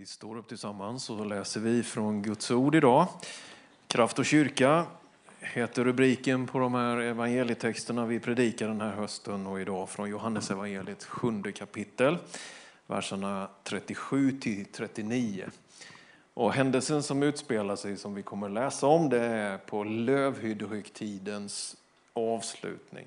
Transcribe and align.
Vi 0.00 0.06
står 0.06 0.38
upp 0.38 0.48
tillsammans 0.48 1.10
och 1.10 1.26
läser 1.26 1.60
vi 1.60 1.82
från 1.82 2.22
Guds 2.22 2.50
ord 2.50 2.74
idag. 2.74 3.06
Kraft 3.86 4.18
och 4.18 4.26
kyrka 4.26 4.86
heter 5.40 5.84
rubriken 5.84 6.46
på 6.46 6.58
de 6.58 6.74
här 6.74 6.96
evangelietexterna 6.96 8.06
vi 8.06 8.20
predikar 8.20 8.68
den 8.68 8.80
här 8.80 8.92
hösten 8.92 9.46
och 9.46 9.60
idag 9.60 9.88
från 9.88 10.10
Johannes 10.10 10.50
evangeliet 10.50 11.04
sjunde 11.04 11.52
kapitel, 11.52 12.18
verserna 12.86 13.48
37 13.62 14.32
till 14.32 14.64
39. 14.64 15.44
Och 16.34 16.52
händelsen 16.52 17.02
som 17.02 17.22
utspelar 17.22 17.76
sig, 17.76 17.96
som 17.96 18.14
vi 18.14 18.22
kommer 18.22 18.48
läsa 18.48 18.86
om, 18.86 19.08
det 19.08 19.20
är 19.20 19.58
på 19.58 19.84
lövhyddohögtidens 19.84 21.76
avslutning. 22.12 23.06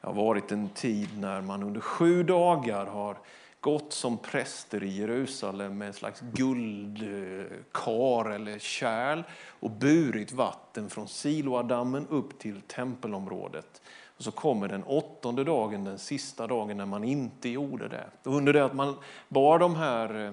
Det 0.00 0.06
har 0.06 0.14
varit 0.14 0.52
en 0.52 0.68
tid 0.68 1.08
när 1.18 1.40
man 1.40 1.62
under 1.62 1.80
sju 1.80 2.22
dagar 2.22 2.86
har 2.86 3.16
gått 3.60 3.92
som 3.92 4.18
präster 4.18 4.82
i 4.82 4.88
Jerusalem 4.88 5.78
med 5.78 5.88
en 5.88 5.94
slags 5.94 6.20
guldkar 6.20 8.30
eller 8.30 8.58
kärl 8.58 9.22
och 9.60 9.70
burit 9.70 10.32
vatten 10.32 10.90
från 10.90 11.08
Siloadammen 11.08 12.06
upp 12.10 12.38
till 12.38 12.60
tempelområdet. 12.60 13.82
Och 14.18 14.24
så 14.24 14.30
kommer 14.30 14.68
den 14.68 14.84
åttonde 14.84 15.44
dagen, 15.44 15.84
den 15.84 15.98
sista 15.98 16.46
dagen 16.46 16.76
när 16.76 16.86
man 16.86 17.04
inte 17.04 17.48
gjorde 17.48 17.88
det. 17.88 18.04
Och 18.24 18.36
under 18.36 18.52
det 18.52 18.64
att 18.64 18.74
man 18.74 18.96
bar 19.28 19.58
de 19.58 19.76
här 19.76 20.32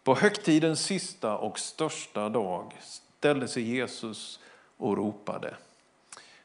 På 0.04 0.16
högtidens 0.16 0.82
sista 0.84 1.38
och 1.38 1.60
största 1.60 2.30
dag 2.30 2.74
ställde 2.82 3.48
sig 3.48 3.64
Jesus 3.64 4.40
och 4.78 4.98
ropade. 4.98 5.56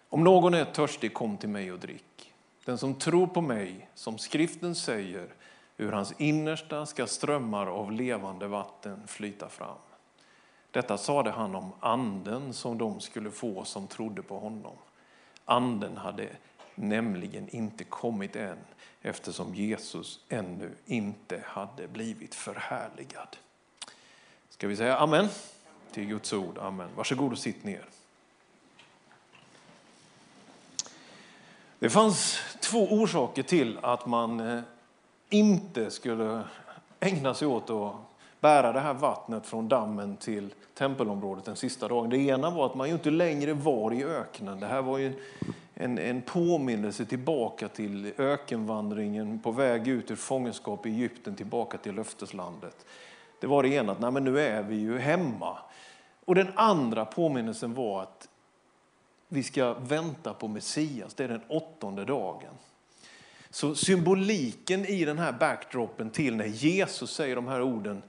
Om 0.09 0.25
någon 0.25 0.55
är 0.55 0.65
törstig, 0.65 1.15
kom 1.15 1.37
till 1.37 1.49
mig 1.49 1.73
och 1.73 1.79
drick. 1.79 2.33
Den 2.65 2.79
som 2.79 2.95
tror 2.95 3.27
på 3.27 3.41
mig, 3.41 3.89
som 3.95 4.19
skriften 4.19 4.75
säger, 4.75 5.35
ur 5.77 5.93
hans 5.93 6.15
innersta 6.19 6.87
ska 6.87 7.07
strömmar 7.07 7.67
av 7.67 7.93
levande 7.93 8.47
vatten 8.47 9.07
flyta 9.07 9.49
fram. 9.49 9.79
Detta 10.71 10.99
sade 10.99 11.31
han 11.31 11.55
om 11.55 11.73
anden 11.81 12.53
som 12.53 12.79
de 12.79 13.01
skulle 13.01 13.31
få 13.31 13.65
som 13.65 13.87
trodde 13.87 14.23
på 14.23 14.39
honom. 14.39 14.77
Anden 15.45 15.97
hade 15.97 16.29
nämligen 16.75 17.49
inte 17.49 17.85
kommit 17.85 18.37
än 18.37 18.59
eftersom 19.03 19.55
Jesus 19.55 20.21
ännu 20.29 20.71
inte 20.87 21.43
hade 21.47 21.89
blivit 21.89 22.35
förhärligad. 22.35 23.37
Ska 24.49 24.69
vi 24.69 24.77
säga 24.77 24.97
amen 24.97 25.29
till 25.93 26.07
Guds 26.07 26.33
ord? 26.33 26.59
Amen. 26.59 26.89
Varsågod 26.97 27.33
och 27.33 27.39
sitt 27.39 27.65
ner. 27.65 27.85
Det 31.79 31.91
fanns 31.91 32.39
två 32.61 32.89
orsaker 32.93 33.43
till 33.43 33.79
att 33.83 34.07
man 34.07 34.41
eh, 34.41 34.63
inte 35.31 35.91
skulle 35.91 36.43
ägna 37.01 37.35
sig 37.35 37.49
åt 37.49 37.71
att 37.71 37.93
bära 38.41 38.73
det 38.73 38.81
här 38.81 38.95
vattnet 38.95 39.47
från 39.47 39.69
dammen 39.69 40.17
till 40.17 40.55
tempelområdet 40.75 41.45
den 41.45 41.57
sista 41.57 41.89
dagen. 41.89 42.11
Det 42.11 42.19
ena 42.19 42.51
var 42.51 42.67
att 42.67 42.75
man 42.75 42.89
ju 42.89 42.95
inte 42.95 43.11
längre 43.11 43.53
var 43.53 43.93
i 43.93 44.05
öknen. 44.05 44.61
Det 44.61 44.67
här 44.67 44.83
var 44.83 44.99
ju 44.99 45.13
en, 45.75 45.99
en 45.99 46.23
påminnelse 46.23 47.05
tillbaka 47.05 47.69
till 47.69 48.13
ökenvandringen 48.19 49.39
på 49.39 49.51
väg 49.51 49.89
ut 49.89 50.11
ur 50.11 50.17
fångenskap 50.17 50.87
i 50.87 50.91
Egypten 50.91 51.35
tillbaka 51.35 51.79
till 51.79 51.95
löfteslandet. 51.95 52.87
Det 53.41 53.47
var 53.47 53.63
det 53.63 53.69
ena, 53.69 53.93
att 53.93 54.01
nej, 54.01 54.11
men 54.11 54.25
nu 54.25 54.41
är 54.41 54.63
vi 54.63 54.77
ju 54.77 54.99
hemma. 54.99 55.59
Och 56.25 56.35
den 56.35 56.49
andra 56.55 57.05
påminnelsen 57.05 57.75
var 57.75 58.03
att 58.03 58.29
vi 59.29 59.43
ska 59.43 59.75
vänta 59.75 60.35
på 60.35 60.49
Messias, 60.49 61.15
det 61.15 61.25
är 61.25 61.29
den 61.29 61.43
åttonde 61.49 62.05
dagen. 62.05 62.55
Så 63.57 63.75
symboliken 63.75 64.87
i 64.87 65.05
den 65.05 65.19
här 65.19 65.33
backdropen 65.33 66.11
till 66.11 66.37
när 66.37 66.47
Jesus 66.47 67.11
säger 67.11 67.37
de 67.37 67.47
här 67.47 67.63
orden 67.63 68.03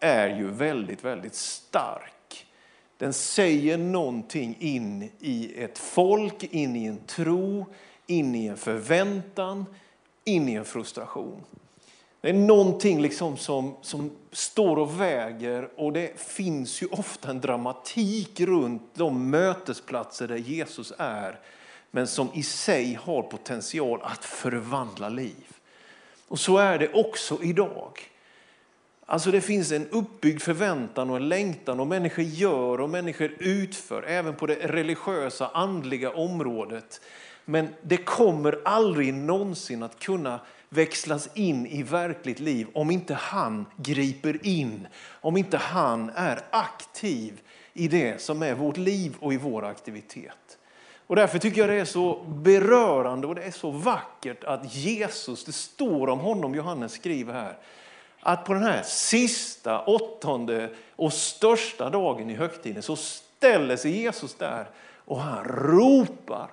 är 0.00 0.36
ju 0.36 0.50
väldigt, 0.50 1.04
väldigt 1.04 1.34
stark. 1.34 2.46
Den 2.98 3.12
säger 3.12 3.78
någonting 3.78 4.56
in 4.60 5.10
i 5.20 5.62
ett 5.62 5.78
folk, 5.78 6.44
in 6.44 6.76
i 6.76 6.86
en 6.86 6.98
tro, 6.98 7.66
in 8.06 8.34
i 8.34 8.46
en 8.46 8.56
förväntan, 8.56 9.66
in 10.24 10.48
i 10.48 10.54
en 10.54 10.64
frustration. 10.64 11.44
Det 12.20 12.28
är 12.28 12.34
någonting 12.34 13.02
liksom 13.02 13.36
som, 13.36 13.76
som 13.82 14.10
står 14.32 14.78
och 14.78 15.00
väger 15.00 15.68
och 15.76 15.92
det 15.92 16.20
finns 16.20 16.82
ju 16.82 16.86
ofta 16.86 17.30
en 17.30 17.40
dramatik 17.40 18.40
runt 18.40 18.82
de 18.94 19.30
mötesplatser 19.30 20.28
där 20.28 20.36
Jesus 20.36 20.92
är 20.98 21.40
men 21.94 22.06
som 22.06 22.30
i 22.34 22.42
sig 22.42 22.94
har 22.94 23.22
potential 23.22 24.00
att 24.02 24.24
förvandla 24.24 25.08
liv. 25.08 25.56
Och 26.28 26.40
så 26.40 26.58
är 26.58 26.78
det 26.78 26.92
också 26.92 27.42
idag. 27.42 28.00
Alltså 29.06 29.30
det 29.30 29.40
finns 29.40 29.72
en 29.72 29.88
uppbyggd 29.88 30.42
förväntan 30.42 31.10
och 31.10 31.16
en 31.16 31.28
längtan 31.28 31.80
och 31.80 31.86
människor 31.86 32.24
gör 32.24 32.80
och 32.80 32.90
människor 32.90 33.36
utför, 33.38 34.02
även 34.02 34.34
på 34.34 34.46
det 34.46 34.54
religiösa, 34.54 35.48
andliga 35.48 36.10
området. 36.10 37.00
Men 37.44 37.68
det 37.82 37.96
kommer 37.96 38.60
aldrig 38.64 39.14
någonsin 39.14 39.82
att 39.82 39.98
kunna 39.98 40.40
växlas 40.68 41.28
in 41.34 41.66
i 41.66 41.82
verkligt 41.82 42.40
liv 42.40 42.66
om 42.72 42.90
inte 42.90 43.14
han 43.14 43.66
griper 43.76 44.46
in, 44.46 44.86
om 45.20 45.36
inte 45.36 45.56
han 45.56 46.10
är 46.14 46.40
aktiv 46.50 47.40
i 47.72 47.88
det 47.88 48.20
som 48.20 48.42
är 48.42 48.54
vårt 48.54 48.76
liv 48.76 49.16
och 49.20 49.32
i 49.32 49.36
vår 49.36 49.64
aktivitet. 49.64 50.43
Och 51.06 51.16
därför 51.16 51.38
tycker 51.38 51.60
jag 51.60 51.70
det 51.70 51.80
är 51.80 51.84
så 51.84 52.24
berörande 52.26 53.26
och 53.26 53.34
det 53.34 53.42
är 53.42 53.50
så 53.50 53.70
vackert 53.70 54.44
att 54.44 54.74
Jesus, 54.74 55.44
det 55.44 55.52
står 55.52 56.08
om 56.08 56.18
honom, 56.18 56.54
Johannes 56.54 56.92
skriver 56.92 57.32
här, 57.32 57.56
att 58.20 58.44
på 58.44 58.52
den 58.52 58.62
här 58.62 58.82
sista, 58.82 59.80
åttonde 59.80 60.70
och 60.96 61.12
största 61.12 61.90
dagen 61.90 62.30
i 62.30 62.34
högtiden 62.34 62.82
så 62.82 62.96
ställer 62.96 63.76
sig 63.76 63.90
Jesus 63.90 64.34
där 64.34 64.66
och 65.04 65.20
han 65.20 65.44
ropar. 65.44 66.50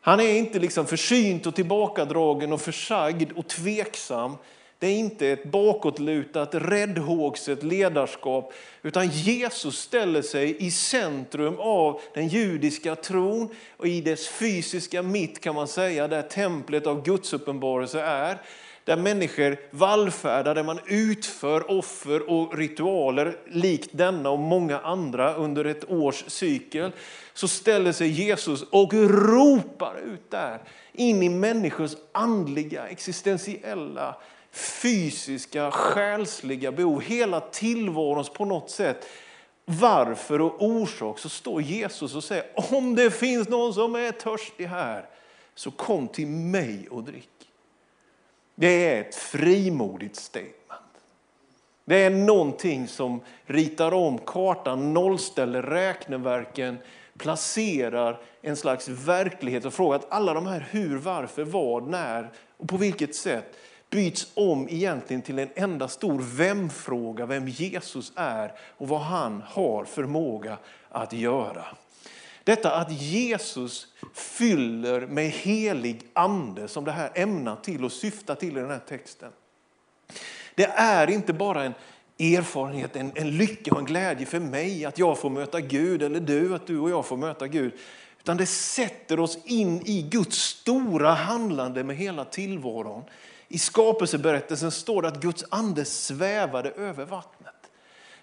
Han 0.00 0.20
är 0.20 0.34
inte 0.34 0.58
liksom 0.58 0.86
försynt 0.86 1.46
och 1.46 1.54
tillbakadragen 1.54 2.52
och 2.52 2.60
försagd 2.60 3.32
och 3.32 3.48
tveksam 3.48 4.36
det 4.78 4.86
är 4.86 4.96
inte 4.98 5.28
ett 5.28 5.44
bakåtlutat, 5.44 6.48
räddhågset 6.52 7.62
ledarskap, 7.62 8.52
utan 8.82 9.08
Jesus 9.08 9.78
ställer 9.78 10.22
sig 10.22 10.66
i 10.66 10.70
centrum 10.70 11.56
av 11.58 12.00
den 12.14 12.28
judiska 12.28 12.96
tron 12.96 13.48
och 13.76 13.86
i 13.86 14.00
dess 14.00 14.28
fysiska 14.28 15.02
mitt 15.02 15.40
kan 15.40 15.54
man 15.54 15.68
säga, 15.68 16.08
där 16.08 16.22
templet 16.22 16.86
av 16.86 17.04
Guds 17.04 17.32
uppenbarelse 17.32 18.00
är. 18.00 18.38
Där 18.84 18.96
människor 18.96 19.56
vallfärdar, 19.70 20.54
där 20.54 20.62
man 20.62 20.80
utför 20.86 21.70
offer 21.70 22.30
och 22.30 22.58
ritualer 22.58 23.36
likt 23.46 23.90
denna 23.92 24.30
och 24.30 24.38
många 24.38 24.78
andra 24.78 25.34
under 25.34 25.64
ett 25.64 25.90
års 25.90 26.24
cykel. 26.26 26.92
Så 27.34 27.48
ställer 27.48 27.92
sig 27.92 28.08
Jesus 28.08 28.62
och 28.62 28.94
ropar 28.94 29.96
ut 30.06 30.30
där 30.30 30.58
in 30.92 31.22
i 31.22 31.28
människors 31.28 31.92
andliga, 32.12 32.88
existentiella 32.88 34.16
fysiska, 34.52 35.70
själsliga 35.70 36.72
behov, 36.72 37.00
hela 37.00 37.40
tillvarons 37.40 38.28
på 38.28 38.44
något 38.44 38.70
sätt 38.70 39.06
varför 39.70 40.40
och 40.40 40.62
orsak 40.62 41.18
så 41.18 41.28
står 41.28 41.62
Jesus 41.62 42.14
och 42.14 42.24
säger 42.24 42.44
om 42.54 42.94
det 42.94 43.10
finns 43.10 43.48
någon 43.48 43.74
som 43.74 43.94
är 43.94 44.12
törstig 44.12 44.66
här 44.66 45.06
så 45.54 45.70
kom 45.70 46.08
till 46.08 46.26
mig 46.26 46.88
och 46.90 47.04
drick. 47.04 47.28
Det 48.54 48.66
är 48.66 49.00
ett 49.00 49.14
frimodigt 49.14 50.16
statement. 50.16 50.82
Det 51.84 51.96
är 51.96 52.10
någonting 52.10 52.88
som 52.88 53.20
ritar 53.46 53.94
om 53.94 54.18
kartan, 54.18 54.94
nollställer 54.94 55.62
räkneverken, 55.62 56.78
placerar 57.18 58.20
en 58.42 58.56
slags 58.56 58.88
verklighet 58.88 59.64
och 59.64 59.74
frågar 59.74 60.00
alla 60.08 60.34
de 60.34 60.46
här 60.46 60.68
hur, 60.70 60.96
varför, 60.96 61.44
vad, 61.44 61.88
när 61.88 62.30
och 62.56 62.68
på 62.68 62.76
vilket 62.76 63.14
sätt 63.14 63.56
byts 63.90 64.26
om 64.34 64.68
egentligen 64.68 65.22
till 65.22 65.38
en 65.38 65.50
enda 65.54 65.88
stor 65.88 66.22
vem-fråga, 66.22 67.26
vem 67.26 67.48
Jesus 67.48 68.12
är 68.16 68.52
och 68.60 68.88
vad 68.88 69.00
han 69.00 69.42
har 69.46 69.84
förmåga 69.84 70.58
att 70.88 71.12
göra. 71.12 71.64
Detta 72.44 72.76
att 72.76 72.92
Jesus 72.92 73.86
fyller 74.14 75.06
med 75.06 75.30
helig 75.30 76.02
ande, 76.12 76.68
som 76.68 76.84
det 76.84 76.92
här 76.92 77.10
ämnar 77.14 77.56
till 77.56 77.84
och 77.84 77.92
syftar 77.92 78.34
till 78.34 78.56
i 78.56 78.60
den 78.60 78.70
här 78.70 78.80
texten. 78.88 79.32
Det 80.54 80.64
är 80.64 81.10
inte 81.10 81.32
bara 81.32 81.64
en 81.64 81.74
erfarenhet, 82.18 82.96
en, 82.96 83.12
en 83.14 83.36
lycka 83.36 83.70
och 83.70 83.78
en 83.78 83.84
glädje 83.84 84.26
för 84.26 84.40
mig 84.40 84.84
att 84.84 84.98
jag 84.98 85.18
får 85.18 85.30
möta 85.30 85.60
Gud 85.60 86.02
eller 86.02 86.20
du, 86.20 86.54
att 86.54 86.66
du 86.66 86.78
och 86.78 86.90
jag 86.90 87.06
får 87.06 87.16
möta 87.16 87.46
Gud. 87.46 87.72
Utan 88.20 88.36
det 88.36 88.46
sätter 88.46 89.20
oss 89.20 89.38
in 89.44 89.82
i 89.84 90.02
Guds 90.02 90.36
stora 90.36 91.10
handlande 91.10 91.84
med 91.84 91.96
hela 91.96 92.24
tillvaron. 92.24 93.04
I 93.48 93.58
skapelseberättelsen 93.58 94.70
står 94.70 95.02
det 95.02 95.08
att 95.08 95.20
Guds 95.20 95.44
ande 95.48 95.84
svävade 95.84 96.70
över 96.70 97.04
vattnet. 97.04 97.54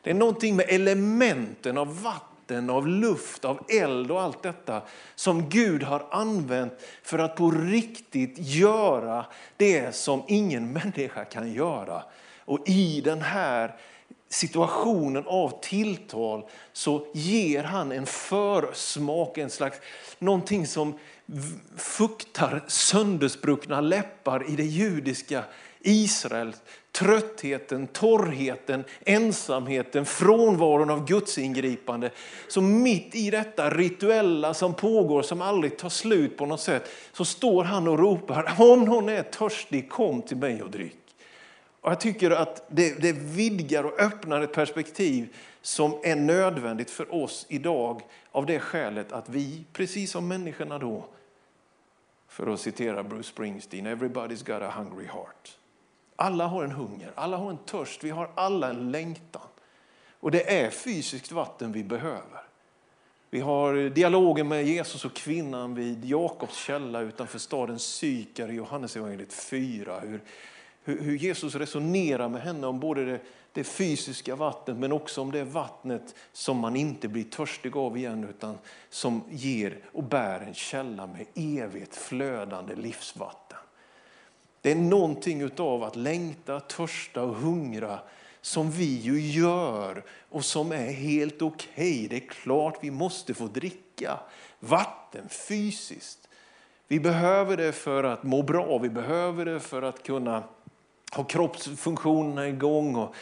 Det 0.01 0.09
är 0.09 0.13
någonting 0.13 0.55
med 0.55 0.65
elementen 0.69 1.77
av 1.77 2.01
vatten, 2.01 2.69
av 2.69 2.87
luft, 2.87 3.45
av 3.45 3.65
eld 3.69 4.11
och 4.11 4.21
allt 4.21 4.43
detta 4.43 4.81
som 5.15 5.49
Gud 5.49 5.83
har 5.83 6.07
använt 6.11 6.73
för 7.03 7.19
att 7.19 7.35
på 7.35 7.51
riktigt 7.51 8.35
göra 8.37 9.25
det 9.57 9.95
som 9.95 10.23
ingen 10.27 10.73
människa 10.73 11.25
kan 11.25 11.53
göra. 11.53 12.03
Och 12.39 12.69
i 12.69 13.01
den 13.01 13.21
här 13.21 13.75
situationen 14.29 15.23
av 15.27 15.61
tilltal 15.61 16.45
så 16.73 17.07
ger 17.13 17.63
han 17.63 17.91
en 17.91 18.05
försmak, 18.05 19.37
en 19.37 19.49
slags 19.49 19.79
någonting 20.19 20.67
som 20.67 20.99
fuktar 21.77 22.63
sönderspruckna 22.67 23.81
läppar 23.81 24.49
i 24.49 24.55
det 24.55 24.63
judiska 24.63 25.43
Israel. 25.81 26.55
Tröttheten, 26.91 27.87
torrheten, 27.87 28.83
ensamheten, 29.05 30.05
frånvaron 30.05 30.89
av 30.89 31.05
Guds 31.05 31.37
ingripande. 31.37 32.11
Så 32.47 32.61
mitt 32.61 33.15
i 33.15 33.29
detta 33.29 33.69
rituella 33.69 34.53
som 34.53 34.73
pågår, 34.73 35.21
som 35.21 35.41
aldrig 35.41 35.77
tar 35.77 35.89
slut 35.89 36.37
på 36.37 36.45
något 36.45 36.61
sätt, 36.61 36.89
så 37.13 37.25
står 37.25 37.63
han 37.63 37.87
och 37.87 37.99
ropar, 37.99 38.53
om 38.57 38.85
någon 38.85 39.09
är 39.09 39.23
törstig, 39.23 39.89
kom 39.89 40.21
till 40.21 40.37
mig 40.37 40.63
och 40.63 40.71
dryck. 40.71 40.97
Och 41.81 41.91
jag 41.91 41.99
tycker 41.99 42.31
att 42.31 42.65
det, 42.69 43.01
det 43.01 43.11
vidgar 43.11 43.83
och 43.83 43.99
öppnar 43.99 44.41
ett 44.41 44.53
perspektiv 44.53 45.27
som 45.65 45.99
är 46.03 46.15
nödvändigt 46.15 46.91
för 46.91 47.13
oss 47.15 47.45
idag 47.49 48.01
av 48.31 48.45
det 48.45 48.59
skälet 48.59 49.11
att 49.11 49.29
vi, 49.29 49.65
precis 49.73 50.11
som 50.11 50.27
människorna 50.27 50.79
då, 50.79 51.05
för 52.27 52.53
att 52.53 52.59
citera 52.59 53.03
Bruce 53.03 53.29
Springsteen, 53.29 53.87
everybody's 53.87 54.45
got 54.45 54.61
a 54.61 54.73
hungry 54.77 55.05
heart. 55.05 55.57
Alla 56.15 56.47
har 56.47 56.63
en 56.63 56.71
hunger, 56.71 57.11
alla 57.15 57.37
har 57.37 57.49
en 57.49 57.57
törst, 57.57 58.03
vi 58.03 58.09
har 58.09 58.29
alla 58.35 58.69
en 58.69 58.91
längtan. 58.91 59.47
Och 60.19 60.31
det 60.31 60.59
är 60.59 60.69
fysiskt 60.69 61.31
vatten 61.31 61.71
vi 61.71 61.83
behöver. 61.83 62.43
Vi 63.29 63.39
har 63.39 63.89
dialogen 63.89 64.47
med 64.47 64.65
Jesus 64.65 65.05
och 65.05 65.13
kvinnan 65.13 65.75
vid 65.75 66.05
Jakobs 66.05 66.57
källa 66.57 67.01
utanför 67.01 67.39
staden 67.39 67.79
Sykar 67.79 68.51
i 68.51 68.53
Johannesevangeliet 68.53 69.33
4. 69.33 69.99
Hur 69.99 70.21
hur, 70.85 71.17
Jesus 71.17 71.55
resonerar 71.55 72.29
med 72.29 72.41
henne 72.41 72.67
om 72.67 72.79
både 72.79 73.05
det, 73.05 73.19
det, 73.55 73.63
fysiska 73.63 74.35
vattnet 74.35 74.77
men 74.77 74.91
också 74.91 75.21
om 75.21 75.31
det 75.31 75.43
vattnet 75.43 76.15
som 76.33 76.57
man 76.57 76.75
inte 76.75 77.07
blir 77.07 77.23
törstig 77.23 77.77
av 77.77 77.97
igen 77.97 78.27
utan 78.29 78.57
som 78.89 79.23
ger 79.29 79.79
och 79.91 80.03
bär 80.03 80.39
en 80.39 80.53
källa 80.53 81.07
med 81.07 81.25
evigt 81.35 81.95
flödande 81.95 82.75
livsvatten. 82.75 83.57
Det 84.61 84.71
är 84.71 84.75
någonting 84.75 85.51
av 85.57 85.83
att 85.83 85.95
längta, 85.95 86.59
törsta 86.59 87.23
och 87.23 87.35
hungra 87.35 87.99
som 88.41 88.71
vi 88.71 88.99
ju 88.99 89.19
gör 89.19 90.03
och 90.29 90.45
som 90.45 90.71
är 90.71 90.91
helt 90.91 91.41
okej. 91.41 91.69
Okay. 91.75 92.07
Det 92.07 92.15
är 92.15 92.29
klart 92.29 92.77
vi 92.81 92.91
måste 92.91 93.33
få 93.33 93.47
dricka 93.47 94.19
vatten 94.59 95.29
fysiskt. 95.29 96.27
Vi 96.87 96.99
behöver 96.99 97.57
det 97.57 97.71
för 97.71 98.03
att 98.03 98.23
må 98.23 98.43
bra, 98.43 98.77
vi 98.77 98.89
behöver 98.89 99.45
det 99.45 99.59
för 99.59 99.81
att 99.81 100.03
kunna 100.03 100.43
ha 101.15 101.23
kroppsfunktionerna 101.23 102.47
igång. 102.47 102.95
Och 102.95 103.15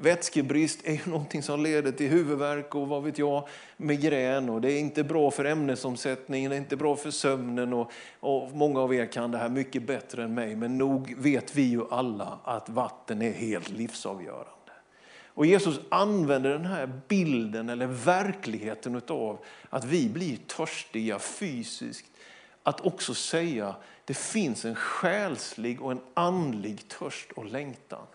vätskebrist 0.00 0.80
är 0.84 0.92
ju 0.92 1.10
någonting 1.10 1.42
som 1.42 1.62
leder 1.62 1.92
till 1.92 2.08
huvudvärk 2.08 2.74
och 2.74 2.88
vad 2.88 3.02
vet 3.02 3.18
jag, 3.18 3.48
migrän. 3.76 4.50
Och 4.50 4.60
det 4.60 4.72
är 4.72 4.80
inte 4.80 5.04
bra 5.04 5.30
för 5.30 5.44
ämnesomsättningen, 5.44 6.50
det 6.50 6.56
är 6.56 6.58
inte 6.58 6.76
bra 6.76 6.96
för 6.96 7.10
sömnen. 7.10 7.72
Och, 7.72 7.92
och 8.20 8.52
många 8.52 8.80
av 8.80 8.94
er 8.94 9.06
kan 9.06 9.30
det 9.30 9.38
här 9.38 9.48
mycket 9.48 9.86
bättre 9.86 10.24
än 10.24 10.34
mig, 10.34 10.56
men 10.56 10.78
nog 10.78 11.14
vet 11.18 11.54
vi 11.56 11.62
ju 11.62 11.82
alla 11.90 12.38
att 12.44 12.68
vatten 12.68 13.22
är 13.22 13.32
helt 13.32 13.70
livsavgörande. 13.70 14.50
Och 15.26 15.46
Jesus 15.46 15.80
använder 15.88 16.50
den 16.50 16.66
här 16.66 17.00
bilden 17.08 17.68
eller 17.68 17.86
verkligheten 17.86 19.00
av 19.08 19.38
att 19.70 19.84
vi 19.84 20.08
blir 20.08 20.36
törstiga 20.36 21.18
fysiskt 21.18 22.06
att 22.62 22.80
också 22.80 23.14
säga 23.14 23.74
det 24.04 24.16
finns 24.16 24.64
en 24.64 24.74
själslig 24.74 25.82
och 25.82 25.92
en 25.92 26.00
andlig 26.14 26.88
törst 26.88 27.32
och 27.32 27.46
längtan. 27.46 28.06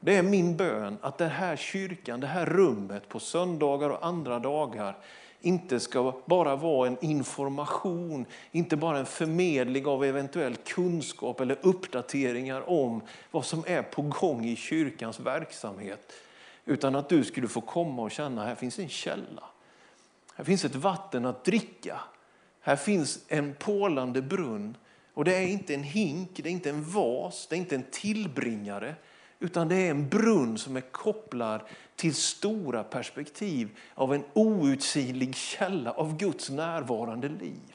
Det 0.00 0.16
är 0.16 0.22
min 0.22 0.56
bön 0.56 0.98
att 1.00 1.18
den 1.18 1.30
här 1.30 1.56
kyrkan, 1.56 2.20
det 2.20 2.26
här 2.26 2.46
rummet 2.46 3.08
på 3.08 3.20
söndagar 3.20 3.90
och 3.90 4.06
andra 4.06 4.38
dagar 4.38 4.96
inte 5.40 5.80
ska 5.80 6.20
bara 6.26 6.56
vara 6.56 6.88
en 6.88 6.96
information, 7.00 8.26
inte 8.52 8.76
bara 8.76 8.98
en 8.98 9.06
förmedling 9.06 9.86
av 9.86 10.04
eventuell 10.04 10.56
kunskap 10.56 11.40
eller 11.40 11.58
uppdateringar 11.62 12.70
om 12.70 13.00
vad 13.30 13.44
som 13.44 13.64
är 13.66 13.82
på 13.82 14.02
gång 14.02 14.44
i 14.44 14.56
kyrkans 14.56 15.20
verksamhet. 15.20 16.12
Utan 16.64 16.96
att 16.96 17.08
du 17.08 17.24
skulle 17.24 17.48
få 17.48 17.60
komma 17.60 18.02
och 18.02 18.10
känna 18.10 18.42
att 18.42 18.48
här 18.48 18.54
finns 18.54 18.78
en 18.78 18.88
källa. 18.88 19.44
Här 20.34 20.44
finns 20.44 20.64
ett 20.64 20.74
vatten 20.74 21.26
att 21.26 21.44
dricka. 21.44 22.00
Här 22.60 22.76
finns 22.76 23.18
en 23.28 23.54
pålande 23.54 24.22
brunn 24.22 24.76
och 25.14 25.24
det 25.24 25.34
är 25.34 25.46
inte 25.46 25.74
en 25.74 25.82
hink, 25.82 26.30
det 26.34 26.48
är 26.48 26.52
inte 26.52 26.70
en 26.70 26.84
vas, 26.84 27.46
det 27.46 27.56
är 27.56 27.58
inte 27.58 27.74
en 27.74 27.86
tillbringare 27.90 28.94
utan 29.40 29.68
det 29.68 29.76
är 29.76 29.90
en 29.90 30.08
brunn 30.08 30.58
som 30.58 30.76
är 30.76 30.80
kopplad 30.80 31.60
till 31.96 32.14
stora 32.14 32.84
perspektiv 32.84 33.78
av 33.94 34.14
en 34.14 34.24
outsinlig 34.32 35.36
källa 35.36 35.92
av 35.92 36.16
Guds 36.16 36.50
närvarande 36.50 37.28
liv. 37.28 37.74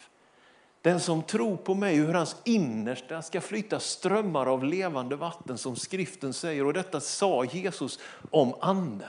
Den 0.81 0.99
som 0.99 1.23
tror 1.23 1.57
på 1.57 1.75
mig, 1.75 1.95
hur 1.95 2.13
hans 2.13 2.35
innersta 2.43 3.21
ska 3.21 3.41
flyta 3.41 3.79
strömmar 3.79 4.45
av 4.45 4.63
levande 4.63 5.15
vatten 5.15 5.57
som 5.57 5.75
skriften 5.75 6.33
säger. 6.33 6.65
Och 6.65 6.73
detta 6.73 6.99
sa 6.99 7.45
Jesus 7.45 7.99
om 8.31 8.53
anden. 8.59 9.07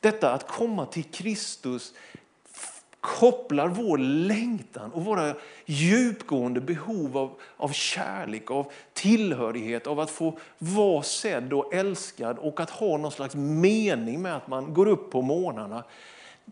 Detta 0.00 0.32
att 0.32 0.48
komma 0.48 0.86
till 0.86 1.04
Kristus 1.04 1.94
kopplar 3.00 3.68
vår 3.68 3.98
längtan 3.98 4.92
och 4.92 5.04
våra 5.04 5.34
djupgående 5.66 6.60
behov 6.60 7.18
av, 7.18 7.30
av 7.56 7.68
kärlek, 7.68 8.50
av 8.50 8.72
tillhörighet, 8.92 9.86
av 9.86 10.00
att 10.00 10.10
få 10.10 10.38
vara 10.58 11.02
sedd 11.02 11.52
och 11.52 11.74
älskad 11.74 12.38
och 12.38 12.60
att 12.60 12.70
ha 12.70 12.96
någon 12.96 13.12
slags 13.12 13.34
mening 13.34 14.22
med 14.22 14.36
att 14.36 14.48
man 14.48 14.74
går 14.74 14.88
upp 14.88 15.10
på 15.10 15.22
morgnarna. 15.22 15.84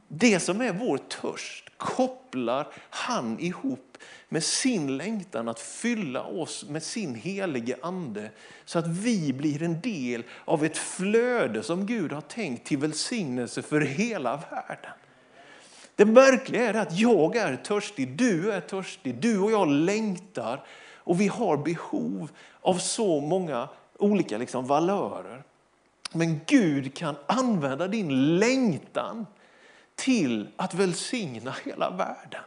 Det 0.08 0.40
som 0.40 0.60
är 0.60 0.72
vår 0.72 0.98
törst 0.98 1.70
kopplar 1.76 2.68
han 2.90 3.38
ihop 3.40 3.98
med 4.28 4.44
sin 4.44 4.96
längtan 4.96 5.48
att 5.48 5.60
fylla 5.60 6.22
oss 6.22 6.68
med 6.68 6.82
sin 6.82 7.14
helige 7.14 7.76
ande 7.82 8.30
så 8.64 8.78
att 8.78 8.86
vi 8.86 9.32
blir 9.32 9.62
en 9.62 9.80
del 9.80 10.24
av 10.44 10.64
ett 10.64 10.78
flöde 10.78 11.62
som 11.62 11.86
Gud 11.86 12.12
har 12.12 12.20
tänkt 12.20 12.66
till 12.66 12.78
välsignelse 12.78 13.62
för 13.62 13.80
hela 13.80 14.36
världen. 14.50 14.92
Det 15.96 16.04
märkliga 16.04 16.68
är 16.68 16.74
att 16.74 16.98
jag 16.98 17.36
är 17.36 17.56
törstig, 17.56 18.08
du 18.08 18.52
är 18.52 18.60
törstig, 18.60 19.14
du 19.14 19.38
och 19.38 19.50
jag 19.50 19.68
längtar 19.68 20.64
och 20.94 21.20
vi 21.20 21.28
har 21.28 21.56
behov 21.56 22.30
av 22.60 22.74
så 22.74 23.20
många 23.20 23.68
olika 23.98 24.38
liksom 24.38 24.66
valörer. 24.66 25.42
Men 26.12 26.40
Gud 26.46 26.94
kan 26.94 27.16
använda 27.26 27.88
din 27.88 28.38
längtan 28.38 29.26
till 29.94 30.48
att 30.56 30.74
välsigna 30.74 31.54
hela 31.64 31.90
världen. 31.90 32.42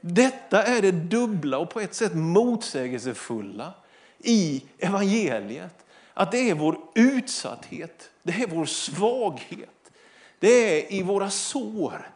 Detta 0.00 0.62
är 0.62 0.82
det 0.82 0.92
dubbla 0.92 1.58
och 1.58 1.70
på 1.70 1.80
ett 1.80 1.94
sätt 1.94 2.14
motsägelsefulla 2.14 3.72
i 4.18 4.64
evangeliet. 4.78 5.84
Att 6.14 6.32
det 6.32 6.50
är 6.50 6.54
vår 6.54 6.78
utsatthet, 6.94 8.10
det 8.22 8.32
är 8.32 8.46
vår 8.46 8.64
svaghet, 8.64 9.90
det 10.38 10.48
är 10.48 10.92
i 10.92 11.02
våra 11.02 11.30
sår 11.30 12.10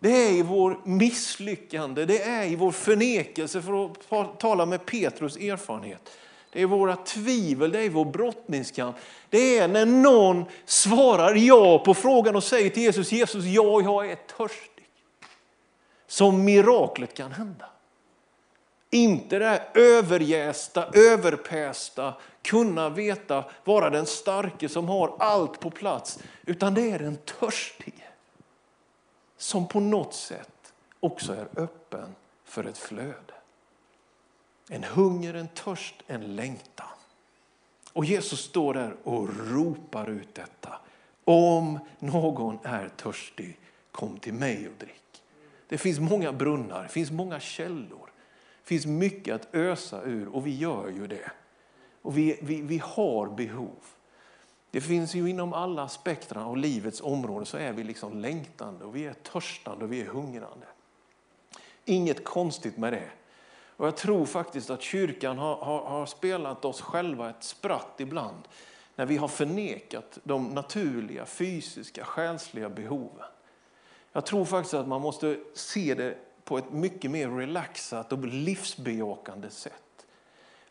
det 0.00 0.10
är 0.10 0.32
i 0.32 0.42
vår 0.42 0.80
misslyckande, 0.84 2.04
det 2.04 2.22
är 2.22 2.44
i 2.44 2.56
vår 2.56 2.72
förnekelse, 2.72 3.62
för 3.62 3.90
att 4.20 4.40
tala 4.40 4.66
med 4.66 4.86
Petrus 4.86 5.36
erfarenhet. 5.36 6.10
Det 6.52 6.62
är 6.62 6.66
våra 6.66 6.96
tvivel, 6.96 7.72
det 7.72 7.80
är 7.80 7.90
vår 7.90 8.04
brottningskamp. 8.04 8.96
Det 9.30 9.58
är 9.58 9.68
när 9.68 9.86
någon 9.86 10.44
svarar 10.64 11.34
ja 11.34 11.78
på 11.78 11.94
frågan 11.94 12.36
och 12.36 12.44
säger 12.44 12.70
till 12.70 12.82
Jesus, 12.82 13.12
Jesus, 13.12 13.44
ja, 13.44 13.80
jag 13.82 14.10
är 14.10 14.16
törstig. 14.36 14.84
Som 16.06 16.44
miraklet 16.44 17.14
kan 17.14 17.32
hända. 17.32 17.66
Inte 18.90 19.38
det 19.38 19.44
här 19.44 19.68
överjästa, 19.74 20.86
överpästa, 20.92 22.14
kunna 22.42 22.88
veta, 22.88 23.44
vara 23.64 23.90
den 23.90 24.06
starke 24.06 24.68
som 24.68 24.88
har 24.88 25.16
allt 25.18 25.60
på 25.60 25.70
plats. 25.70 26.18
Utan 26.46 26.74
det 26.74 26.90
är 26.90 26.98
den 26.98 27.16
törstige 27.16 27.99
som 29.40 29.68
på 29.68 29.80
något 29.80 30.14
sätt 30.14 30.72
också 31.00 31.32
är 31.32 31.48
öppen 31.56 32.14
för 32.44 32.64
ett 32.64 32.78
flöde. 32.78 33.34
En 34.68 34.84
hunger, 34.84 35.34
en 35.34 35.48
törst, 35.48 35.94
en 36.06 36.36
längtan. 36.36 36.86
Och 37.92 38.04
Jesus 38.04 38.40
står 38.40 38.74
där 38.74 38.96
och 39.04 39.28
ropar 39.50 40.10
ut 40.10 40.34
detta. 40.34 40.78
Om 41.24 41.78
någon 41.98 42.58
är 42.62 42.88
törstig, 42.88 43.58
kom 43.92 44.18
till 44.18 44.34
mig 44.34 44.68
och 44.68 44.74
drick. 44.78 45.22
Det 45.68 45.78
finns 45.78 45.98
många 45.98 46.32
brunnar, 46.32 46.82
det 46.82 46.88
finns 46.88 47.10
många 47.10 47.40
källor. 47.40 48.10
Det 48.62 48.68
finns 48.68 48.86
mycket 48.86 49.34
att 49.34 49.54
ösa 49.54 50.02
ur 50.02 50.28
och 50.28 50.46
vi 50.46 50.56
gör 50.56 50.88
ju 50.88 51.06
det. 51.06 51.30
Och 52.02 52.18
vi, 52.18 52.38
vi, 52.42 52.60
vi 52.60 52.78
har 52.78 53.26
behov. 53.26 53.78
Det 54.70 54.80
finns 54.80 55.14
ju 55.14 55.30
inom 55.30 55.52
alla 55.52 55.88
spektra 55.88 56.44
av 56.44 56.56
livets 56.56 57.00
områden 57.00 57.46
så 57.46 57.56
är 57.56 57.72
vi 57.72 57.84
liksom 57.84 58.18
längtande 58.18 58.84
och 58.84 58.96
vi 58.96 59.06
är 59.06 59.12
törstande 59.12 59.84
och 59.84 59.92
vi 59.92 60.00
är 60.00 60.06
hungrande. 60.06 60.66
Inget 61.84 62.24
konstigt 62.24 62.76
med 62.76 62.92
det. 62.92 63.10
Och 63.76 63.86
jag 63.86 63.96
tror 63.96 64.26
faktiskt 64.26 64.70
att 64.70 64.82
kyrkan 64.82 65.38
har, 65.38 65.56
har, 65.56 65.84
har, 65.84 66.06
spelat 66.06 66.64
oss 66.64 66.80
själva 66.80 67.30
ett 67.30 67.44
spratt 67.44 67.94
ibland 67.98 68.48
när 68.96 69.06
vi 69.06 69.16
har 69.16 69.28
förnekat 69.28 70.18
de 70.22 70.48
naturliga, 70.48 71.26
fysiska, 71.26 72.04
själsliga 72.04 72.68
behoven. 72.68 73.26
Jag 74.12 74.26
tror 74.26 74.44
faktiskt 74.44 74.74
att 74.74 74.88
man 74.88 75.00
måste 75.00 75.38
se 75.54 75.94
det 75.94 76.18
på 76.44 76.58
ett 76.58 76.72
mycket 76.72 77.10
mer 77.10 77.28
relaxat 77.28 78.12
och 78.12 78.24
livsbejakande 78.24 79.50
sätt. 79.50 79.89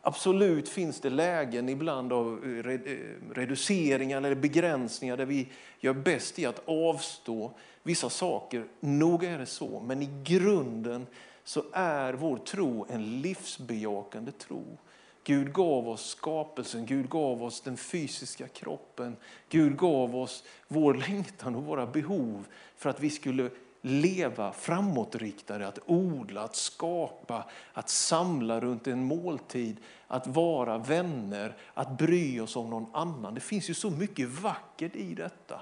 Absolut 0.02 0.68
finns 0.68 1.00
det 1.00 1.10
lägen 1.10 1.68
ibland 1.68 2.12
av 2.12 2.44
eh, 2.44 2.72
eh, 2.72 2.98
reduceringar 3.34 4.18
eller 4.18 4.34
begränsningar 4.34 5.16
där 5.16 5.26
vi 5.26 5.48
gör 5.80 5.94
bäst 5.94 6.38
i 6.38 6.46
att 6.46 6.62
avstå 6.68 7.52
vissa 7.82 8.10
saker. 8.10 8.64
Nog 8.80 9.24
är 9.24 9.38
det 9.38 9.46
så, 9.46 9.80
men 9.80 10.02
i 10.02 10.08
grunden 10.24 11.06
så 11.44 11.64
är 11.72 12.12
vår 12.12 12.36
tro 12.36 12.86
en 12.90 13.20
livsbejakande 13.20 14.32
tro. 14.32 14.78
Gud 15.24 15.52
gav 15.52 15.88
oss 15.88 16.10
skapelsen, 16.10 16.86
Gud 16.86 17.08
gav 17.08 17.42
oss 17.42 17.60
den 17.60 17.76
fysiska 17.76 18.48
kroppen. 18.48 19.16
Gud 19.48 19.76
gav 19.76 20.16
oss 20.16 20.44
vår 20.68 20.94
längtan 20.94 21.54
och 21.56 21.64
våra 21.64 21.86
behov 21.86 22.46
för 22.76 22.90
att 22.90 23.00
vi 23.00 23.10
skulle 23.10 23.50
leva 23.80 24.52
framåtriktade, 24.52 25.68
att 25.68 25.78
odla, 25.86 26.42
att 26.42 26.56
skapa, 26.56 27.44
att 27.72 27.88
samla 27.88 28.60
runt 28.60 28.86
en 28.86 29.04
måltid, 29.04 29.76
att 30.06 30.26
vara 30.26 30.78
vänner, 30.78 31.56
att 31.74 31.98
bry 31.98 32.40
oss 32.40 32.56
om 32.56 32.70
någon 32.70 32.86
annan. 32.92 33.34
Det 33.34 33.40
finns 33.40 33.70
ju 33.70 33.74
så 33.74 33.90
mycket 33.90 34.28
vackert 34.28 34.96
i 34.96 35.14
detta, 35.14 35.60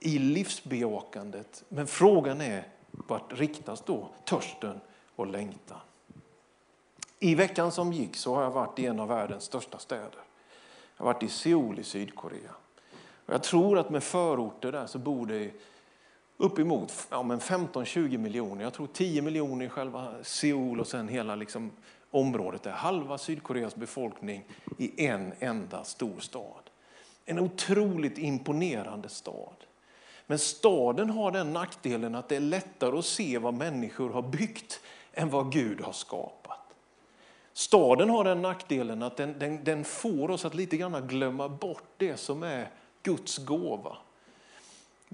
i 0.00 0.18
livsbejakandet. 0.18 1.64
Men 1.68 1.86
frågan 1.86 2.40
är, 2.40 2.68
vart 2.90 3.38
riktas 3.38 3.80
då 3.80 4.08
törsten 4.24 4.80
och 5.16 5.26
längtan? 5.26 5.80
I 7.18 7.34
veckan 7.34 7.72
som 7.72 7.92
gick 7.92 8.16
så 8.16 8.34
har 8.34 8.42
jag 8.42 8.50
varit 8.50 8.78
i 8.78 8.86
en 8.86 9.00
av 9.00 9.08
världens 9.08 9.44
största 9.44 9.78
städer. 9.78 10.18
Jag 10.96 11.04
har 11.04 11.12
varit 11.12 11.22
i 11.22 11.28
Seoul 11.28 11.78
i 11.78 11.84
Sydkorea. 11.84 12.50
Och 13.26 13.34
jag 13.34 13.42
tror 13.42 13.78
att 13.78 13.90
med 13.90 14.02
förorter 14.02 14.72
där 14.72 14.86
så 14.86 14.98
bor 14.98 15.26
det 15.26 15.50
uppemot 16.36 16.92
ja, 17.10 17.22
15-20 17.22 18.18
miljoner. 18.18 18.64
Jag 18.64 18.72
tror 18.72 18.86
10 18.86 19.22
miljoner 19.22 19.66
i 19.66 19.68
själva 19.68 20.14
Seoul 20.22 20.80
och 20.80 20.86
sen 20.86 21.08
hela 21.08 21.34
liksom 21.34 21.70
området 22.10 22.62
där, 22.62 22.70
halva 22.70 23.18
Sydkoreas 23.18 23.76
befolkning 23.76 24.44
i 24.78 25.06
en 25.06 25.32
enda 25.38 25.84
stor 25.84 26.20
stad. 26.20 26.70
En 27.24 27.38
otroligt 27.38 28.18
imponerande 28.18 29.08
stad. 29.08 29.56
Men 30.26 30.38
staden 30.38 31.10
har 31.10 31.30
den 31.30 31.52
nackdelen 31.52 32.14
att 32.14 32.28
det 32.28 32.36
är 32.36 32.40
lättare 32.40 32.98
att 32.98 33.04
se 33.04 33.38
vad 33.38 33.54
människor 33.54 34.10
har 34.10 34.22
byggt 34.22 34.80
än 35.12 35.30
vad 35.30 35.52
Gud 35.52 35.80
har 35.80 35.92
skapat. 35.92 36.58
Staden 37.52 38.10
har 38.10 38.24
den 38.24 38.42
nackdelen 38.42 39.02
att 39.02 39.16
den, 39.16 39.38
den, 39.38 39.64
den 39.64 39.84
får 39.84 40.30
oss 40.30 40.44
att 40.44 40.54
lite 40.54 40.76
grann 40.76 41.06
glömma 41.08 41.48
bort 41.48 41.88
det 41.96 42.16
som 42.16 42.42
är 42.42 42.70
Guds 43.02 43.38
gåva. 43.38 43.96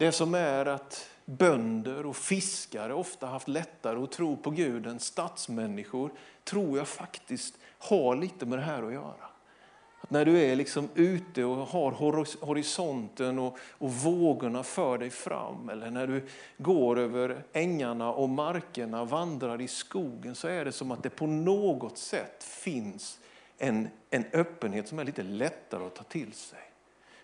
Det 0.01 0.13
som 0.13 0.35
är 0.35 0.67
att 0.67 1.11
bönder 1.25 2.07
och 2.07 2.17
fiskare 2.17 2.95
ofta 2.95 3.27
haft 3.27 3.49
lättare 3.49 4.03
att 4.03 4.13
tro 4.13 4.37
på 4.37 4.51
Gud 4.51 4.87
än 4.87 5.01
stadsmänniskor 5.01 6.11
tror 6.45 6.79
jag 6.79 6.89
faktiskt 6.89 7.55
har 7.79 8.17
lite 8.17 8.47
med 8.47 8.59
det 8.59 8.63
här 8.63 8.83
att 8.83 8.93
göra. 8.93 9.29
Att 10.01 10.11
när 10.11 10.25
du 10.25 10.41
är 10.41 10.57
liksom 10.57 10.89
ute 10.95 11.45
och 11.45 11.57
har 11.57 11.93
horisonten 12.47 13.39
och, 13.39 13.59
och 13.71 13.93
vågorna 13.93 14.63
för 14.63 14.99
dig 14.99 15.11
fram 15.11 15.69
eller 15.69 15.91
när 15.91 16.07
du 16.07 16.27
går 16.57 16.99
över 16.99 17.43
ängarna 17.53 18.13
och 18.13 18.29
markerna, 18.29 19.05
vandrar 19.05 19.61
i 19.61 19.69
skogen 19.69 20.35
så 20.35 20.49
är 20.49 20.65
det 20.65 20.73
som 20.73 20.91
att 20.91 21.03
det 21.03 21.11
på 21.11 21.27
något 21.27 21.99
sätt 21.99 22.45
finns 22.45 23.19
en, 23.59 23.89
en 24.11 24.25
öppenhet 24.33 24.89
som 24.89 24.99
är 24.99 25.05
lite 25.05 25.23
lättare 25.23 25.87
att 25.87 25.95
ta 25.95 26.05
till 26.05 26.33
sig. 26.33 26.70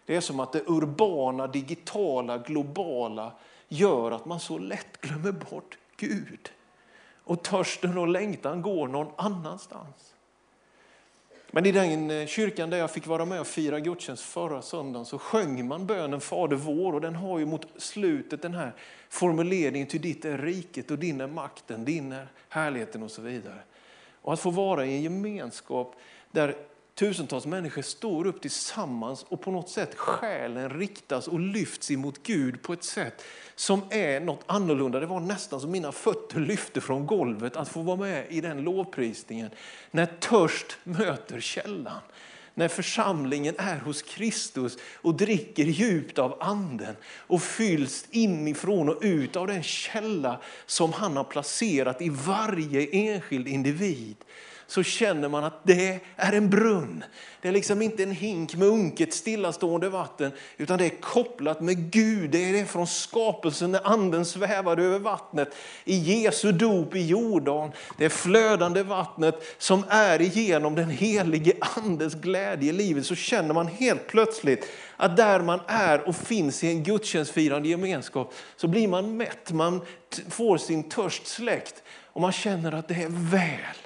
Det 0.06 0.16
är 0.16 0.20
som 0.20 0.40
att 0.40 0.52
det 0.52 0.62
urbana, 0.66 1.46
digitala, 1.46 2.38
globala 2.38 3.32
gör 3.68 4.10
att 4.10 4.24
man 4.24 4.40
så 4.40 4.58
lätt 4.58 5.00
glömmer 5.00 5.32
bort 5.32 5.78
Gud. 5.96 6.50
Och 7.24 7.42
törsten 7.42 7.98
och 7.98 8.08
längtan 8.08 8.62
går 8.62 8.88
någon 8.88 9.12
annanstans. 9.16 10.14
Men 11.50 11.66
i 11.66 11.72
den 11.72 12.10
eh, 12.10 12.26
kyrkan 12.26 12.70
där 12.70 12.78
jag 12.78 12.90
fick 12.90 13.06
vara 13.06 13.24
med 13.24 13.40
och 13.40 13.46
fira 13.46 13.80
gudstjänst 13.80 14.22
förra 14.22 14.62
söndagen 14.62 15.06
så 15.06 15.18
sjöng 15.18 15.68
man 15.68 15.86
bönen 15.86 16.20
Fader 16.20 16.56
vår 16.56 16.92
och 16.92 17.00
den 17.00 17.14
har 17.14 17.38
ju 17.38 17.46
mot 17.46 17.66
slutet 17.76 18.42
den 18.42 18.54
här 18.54 18.72
formuleringen 19.08 19.86
till 19.86 20.00
ditt 20.00 20.24
är 20.24 20.38
riket 20.38 20.90
och 20.90 20.98
din 20.98 21.20
är 21.20 21.26
makten, 21.26 21.84
din 21.84 22.12
är 22.12 22.28
härligheten 22.48 23.02
och 23.02 23.10
så 23.10 23.22
vidare. 23.22 23.58
Och 24.22 24.32
att 24.32 24.40
få 24.40 24.50
vara 24.50 24.86
i 24.86 24.96
en 24.96 25.02
gemenskap 25.02 25.94
där 26.30 26.56
tusentals 26.96 27.46
människor 27.46 27.82
står 27.82 28.26
upp 28.26 28.40
tillsammans 28.40 29.24
och 29.28 29.40
på 29.40 29.50
något 29.50 29.68
sätt 29.68 29.94
själen 29.94 30.70
riktas 30.70 31.28
och 31.28 31.40
lyfts 31.40 31.90
emot 31.90 32.22
Gud 32.22 32.62
på 32.62 32.72
ett 32.72 32.84
sätt 32.84 33.24
som 33.54 33.82
är 33.90 34.20
något 34.20 34.44
annorlunda. 34.46 35.00
Det 35.00 35.06
var 35.06 35.20
nästan 35.20 35.60
som 35.60 35.70
mina 35.70 35.92
fötter 35.92 36.40
lyfte 36.40 36.80
från 36.80 37.06
golvet 37.06 37.56
att 37.56 37.68
få 37.68 37.82
vara 37.82 37.96
med 37.96 38.26
i 38.30 38.40
den 38.40 38.62
lovprisningen. 38.62 39.50
När 39.90 40.06
törst 40.06 40.78
möter 40.84 41.40
källan. 41.40 42.00
När 42.54 42.68
församlingen 42.68 43.54
är 43.58 43.78
hos 43.78 44.02
Kristus 44.02 44.78
och 44.94 45.14
dricker 45.14 45.64
djupt 45.64 46.18
av 46.18 46.36
anden 46.40 46.96
och 47.06 47.42
fylls 47.42 48.06
inifrån 48.10 48.88
och 48.88 48.98
ut 49.00 49.36
av 49.36 49.46
den 49.46 49.62
källa 49.62 50.40
som 50.66 50.92
han 50.92 51.16
har 51.16 51.24
placerat 51.24 52.02
i 52.02 52.08
varje 52.08 52.86
enskild 52.92 53.48
individ 53.48 54.16
så 54.66 54.82
känner 54.82 55.28
man 55.28 55.44
att 55.44 55.60
det 55.62 56.00
är 56.16 56.32
en 56.32 56.50
brunn. 56.50 57.04
Det 57.40 57.48
är 57.48 57.52
liksom 57.52 57.82
inte 57.82 58.02
en 58.02 58.12
hink 58.12 58.54
med 58.54 58.68
unket 58.68 59.14
stillastående 59.14 59.88
vatten 59.88 60.32
utan 60.56 60.78
det 60.78 60.84
är 60.84 61.00
kopplat 61.00 61.60
med 61.60 61.90
Gud. 61.90 62.30
Det 62.30 62.48
är 62.48 62.52
det 62.52 62.64
från 62.64 62.86
skapelsen 62.86 63.72
när 63.72 63.86
anden 63.86 64.24
svävade 64.24 64.82
över 64.82 64.98
vattnet. 64.98 65.54
I 65.84 65.96
Jesu 65.96 66.52
dop 66.52 66.96
i 66.96 67.06
Jordan. 67.06 67.72
Det 67.98 68.04
är 68.04 68.08
flödande 68.08 68.82
vattnet 68.82 69.56
som 69.58 69.84
är 69.88 70.20
igenom 70.20 70.74
den 70.74 70.90
helige 70.90 71.52
andes 71.60 72.14
glädje 72.14 72.68
i 72.68 72.72
livet. 72.72 73.06
Så 73.06 73.14
känner 73.14 73.54
man 73.54 73.66
helt 73.66 74.06
plötsligt 74.06 74.68
att 74.96 75.16
där 75.16 75.40
man 75.40 75.60
är 75.66 76.08
och 76.08 76.16
finns 76.16 76.64
i 76.64 76.68
en 76.68 76.82
gudstjänstfirande 76.82 77.68
gemenskap 77.68 78.34
så 78.56 78.68
blir 78.68 78.88
man 78.88 79.16
mätt. 79.16 79.52
Man 79.52 79.80
får 80.28 80.58
sin 80.58 80.88
törst 80.88 81.26
släckt 81.26 81.82
och 82.12 82.20
man 82.20 82.32
känner 82.32 82.72
att 82.72 82.88
det 82.88 82.94
är 82.94 83.30
väl. 83.30 83.76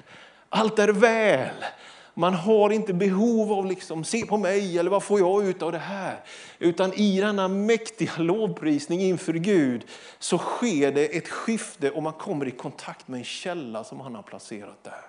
Allt 0.53 0.79
är 0.79 0.87
väl. 0.87 1.65
Man 2.13 2.33
har 2.33 2.69
inte 2.69 2.93
behov 2.93 3.53
av 3.53 3.65
liksom, 3.65 4.03
se 4.03 4.25
på 4.25 4.37
mig 4.37 4.79
eller 4.79 4.89
vad 4.89 5.03
får 5.03 5.19
jag 5.19 5.45
ut 5.45 5.61
av 5.61 5.71
det 5.71 5.77
här. 5.77 6.23
Utan 6.59 6.93
i 6.93 7.21
denna 7.21 7.47
mäktiga 7.47 8.17
lovprisning 8.17 9.01
inför 9.01 9.33
Gud 9.33 9.85
så 10.19 10.37
sker 10.37 10.91
det 10.91 11.17
ett 11.17 11.27
skifte 11.27 11.91
och 11.91 12.03
man 12.03 12.13
kommer 12.13 12.47
i 12.47 12.51
kontakt 12.51 13.07
med 13.07 13.17
en 13.17 13.23
källa 13.23 13.83
som 13.83 13.99
han 13.99 14.15
har 14.15 14.23
placerat 14.23 14.83
där. 14.83 15.05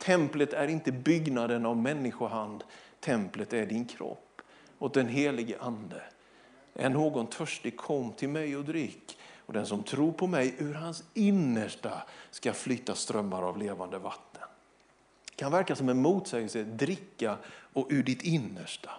Templet 0.00 0.52
är 0.52 0.68
inte 0.68 0.92
byggnaden 0.92 1.66
av 1.66 1.76
människohand. 1.76 2.64
Templet 3.00 3.52
är 3.52 3.66
din 3.66 3.84
kropp 3.84 4.42
och 4.78 4.90
den 4.90 5.08
helige 5.08 5.58
ande. 5.60 6.02
Är 6.74 6.90
någon 6.90 7.26
törstig, 7.26 7.76
kom 7.76 8.12
till 8.12 8.28
mig 8.28 8.56
och 8.56 8.64
drick. 8.64 9.18
Och 9.46 9.52
den 9.52 9.66
som 9.66 9.82
tror 9.82 10.12
på 10.12 10.26
mig, 10.26 10.54
ur 10.58 10.74
hans 10.74 11.04
innersta 11.14 12.02
ska 12.30 12.52
flytta 12.52 12.94
strömmar 12.94 13.42
av 13.42 13.58
levande 13.58 13.98
vatten 13.98 14.25
kan 15.36 15.52
verka 15.52 15.76
som 15.76 15.88
en 15.88 16.02
motsägelse, 16.02 16.64
dricka 16.64 17.36
och 17.72 17.86
ur 17.90 18.02
ditt 18.02 18.22
innersta. 18.22 18.90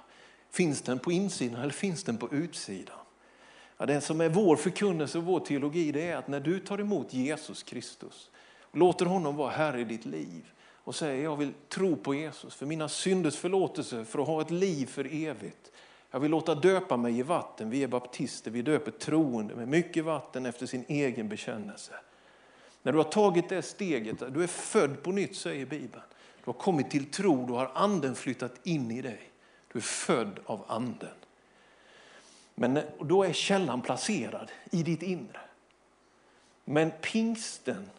Finns 0.51 0.81
den 0.81 0.99
på 0.99 1.11
insidan 1.11 1.61
eller 1.61 1.73
finns 1.73 2.03
den 2.03 2.17
på 2.17 2.33
utsidan? 2.33 2.95
Ja, 3.77 3.85
det 3.85 4.01
som 4.01 4.21
är 4.21 4.29
vår 4.29 4.55
förkunnelse 4.55 5.17
och 5.17 5.23
vår 5.23 5.39
teologi 5.39 5.91
det 5.91 6.07
är 6.07 6.15
att 6.15 6.27
när 6.27 6.39
du 6.39 6.59
tar 6.59 6.79
emot 6.79 7.13
Jesus 7.13 7.63
Kristus 7.63 8.29
och 8.61 8.77
låter 8.77 9.05
honom 9.05 9.35
vara 9.35 9.51
Herre 9.51 9.81
i 9.81 9.83
ditt 9.83 10.05
liv 10.05 10.45
och 10.87 10.95
säger 10.95 11.23
jag 11.23 11.35
vill 11.35 11.53
tro 11.69 11.95
på 11.95 12.15
Jesus 12.15 12.55
för 12.55 12.65
mina 12.65 12.89
synders 12.89 13.35
förlåtelse, 13.35 14.05
för 14.05 14.19
att 14.19 14.27
ha 14.27 14.41
ett 14.41 14.51
liv 14.51 14.85
för 14.85 15.13
evigt. 15.13 15.71
Jag 16.11 16.19
vill 16.19 16.31
låta 16.31 16.55
döpa 16.55 16.97
mig 16.97 17.19
i 17.19 17.23
vatten. 17.23 17.69
Vi 17.69 17.83
är 17.83 17.87
baptister, 17.87 18.51
vi 18.51 18.61
döper 18.61 18.91
troende 18.91 19.55
med 19.55 19.67
mycket 19.67 20.05
vatten 20.05 20.45
efter 20.45 20.65
sin 20.65 20.85
egen 20.87 21.29
bekännelse. 21.29 21.93
När 22.83 22.91
du 22.91 22.97
har 22.97 23.05
tagit 23.05 23.49
det 23.49 23.61
steget, 23.61 24.33
du 24.33 24.43
är 24.43 24.47
född 24.47 25.03
på 25.03 25.11
nytt 25.11 25.35
säger 25.35 25.65
Bibeln. 25.65 26.03
Du 26.47 26.51
har 26.51 26.59
kommit 26.59 26.91
till 26.91 27.05
tro, 27.05 27.45
du 27.45 27.53
har 27.53 27.71
anden 27.73 28.15
flyttat 28.15 28.53
in 28.63 28.91
i 28.91 29.01
dig. 29.01 29.19
Du 29.73 29.79
är 29.79 29.83
född 29.83 30.39
av 30.45 30.63
anden. 30.67 31.15
Men 32.55 32.79
då 32.99 33.23
är 33.23 33.33
källan 33.33 33.81
placerad 33.81 34.51
i 34.71 34.83
ditt 34.83 35.03
inre. 35.03 35.39
Men 36.65 36.91
pingsten, 37.01 37.89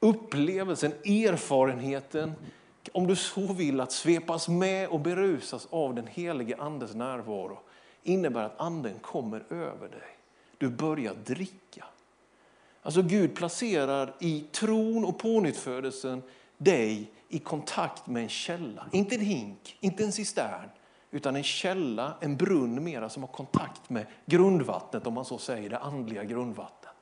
upplevelsen, 0.00 0.92
erfarenheten, 0.92 2.32
om 2.92 3.06
du 3.06 3.16
så 3.16 3.52
vill 3.52 3.80
att 3.80 3.92
svepas 3.92 4.48
med 4.48 4.88
och 4.88 5.00
berusas 5.00 5.68
av 5.70 5.94
den 5.94 6.06
helige 6.06 6.56
andes 6.56 6.94
närvaro 6.94 7.58
innebär 8.02 8.44
att 8.44 8.60
anden 8.60 8.98
kommer 9.00 9.44
över 9.50 9.88
dig. 9.88 10.16
Du 10.58 10.68
börjar 10.68 11.14
dricka. 11.14 11.84
Alltså 12.82 13.02
Gud 13.02 13.34
placerar 13.34 14.14
i 14.18 14.44
tron 14.52 15.04
och 15.04 15.18
pånyttfödelsen 15.18 16.22
dig 16.58 17.10
i 17.32 17.38
kontakt 17.38 18.06
med 18.06 18.22
en 18.22 18.28
källa. 18.28 18.86
Inte 18.92 19.14
en 19.14 19.20
hink, 19.20 19.76
inte 19.80 20.04
en 20.04 20.12
cistern, 20.12 20.68
utan 21.10 21.36
en 21.36 21.42
källa, 21.42 22.14
en 22.20 22.36
brunn 22.36 22.84
mera 22.84 23.08
som 23.08 23.22
har 23.22 23.30
kontakt 23.32 23.90
med 23.90 24.06
grundvattnet, 24.26 25.06
om 25.06 25.14
man 25.14 25.24
så 25.24 25.38
säger, 25.38 25.70
det 25.70 25.78
andliga 25.78 26.24
grundvattnet. 26.24 26.92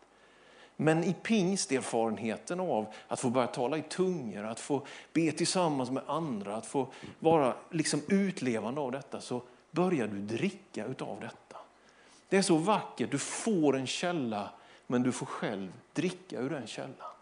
Men 0.77 1.05
i 1.05 1.15
pingsterfarenheten 1.23 2.61
av 2.61 2.87
att 3.09 3.21
få 3.21 3.31
börja 3.31 3.47
tala 3.47 3.77
i 3.77 3.83
tungor, 3.83 4.45
att 4.45 4.61
få 4.61 4.87
be 5.13 5.33
tillsammans 5.33 5.91
med 5.91 6.03
andra, 6.07 6.57
att 6.57 6.67
få 6.67 6.89
vara 7.19 7.55
liksom 7.71 8.03
utlevande 8.09 8.81
av 8.81 8.93
detta, 8.93 9.21
så 9.21 9.43
börjar 9.71 10.07
du 10.07 10.21
dricka 10.21 10.85
utav 10.85 11.21
detta. 11.21 11.57
Det 12.29 12.37
är 12.37 12.43
så 12.43 12.57
vackert, 12.57 13.11
du 13.11 13.19
får 13.19 13.77
en 13.77 13.87
källa, 13.87 14.51
men 14.87 15.03
du 15.03 15.13
får 15.13 15.27
själv 15.27 15.73
dricka 15.93 16.41
ur 16.41 16.51
den 16.51 16.67
källan. 16.67 17.20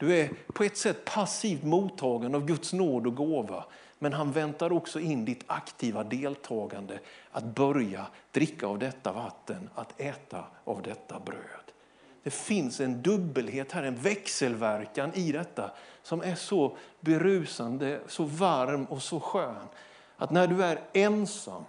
Du 0.00 0.16
är 0.16 0.30
på 0.52 0.64
ett 0.64 0.76
sätt 0.76 1.04
passivt 1.04 1.62
mottagen 1.62 2.34
av 2.34 2.46
Guds 2.46 2.72
nåd 2.72 3.06
och 3.06 3.14
gåva, 3.14 3.64
men 3.98 4.12
han 4.12 4.32
väntar 4.32 4.72
också 4.72 5.00
in 5.00 5.24
ditt 5.24 5.44
aktiva 5.46 6.04
deltagande 6.04 6.98
att 7.30 7.44
börja 7.44 8.06
dricka 8.32 8.66
av 8.66 8.78
detta 8.78 9.12
vatten, 9.12 9.70
att 9.74 10.00
äta 10.00 10.44
av 10.64 10.82
detta 10.82 11.20
bröd. 11.20 11.72
Det 12.22 12.30
finns 12.30 12.80
en 12.80 13.02
dubbelhet 13.02 13.72
här, 13.72 13.82
en 13.82 13.96
växelverkan 13.96 15.14
i 15.14 15.32
detta 15.32 15.70
som 16.02 16.22
är 16.22 16.34
så 16.34 16.76
berusande, 17.00 18.00
så 18.06 18.24
varm 18.24 18.84
och 18.84 19.02
så 19.02 19.20
skön. 19.20 19.66
Att 20.16 20.30
när 20.30 20.46
du 20.46 20.64
är 20.64 20.80
ensam 20.92 21.64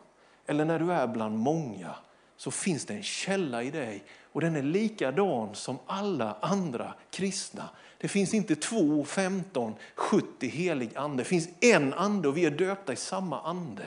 eller 0.45 0.65
när 0.65 0.79
du 0.79 0.93
är 0.93 1.07
bland 1.07 1.37
många 1.37 1.95
så 2.37 2.51
finns 2.51 2.85
det 2.85 2.93
en 2.93 3.03
källa 3.03 3.63
i 3.63 3.71
dig 3.71 4.03
och 4.31 4.41
den 4.41 4.55
är 4.55 4.61
likadan 4.61 5.55
som 5.55 5.79
alla 5.85 6.37
andra 6.41 6.93
kristna. 7.09 7.69
Det 8.01 8.07
finns 8.07 8.33
inte 8.33 8.55
två, 8.55 9.05
femton, 9.05 9.75
sjuttio 9.95 10.49
helig 10.49 10.89
ande. 10.95 11.23
Det 11.23 11.27
finns 11.27 11.49
en 11.59 11.93
ande 11.93 12.27
och 12.27 12.37
vi 12.37 12.45
är 12.45 12.51
döpta 12.51 12.93
i 12.93 12.95
samma 12.95 13.41
ande. 13.41 13.83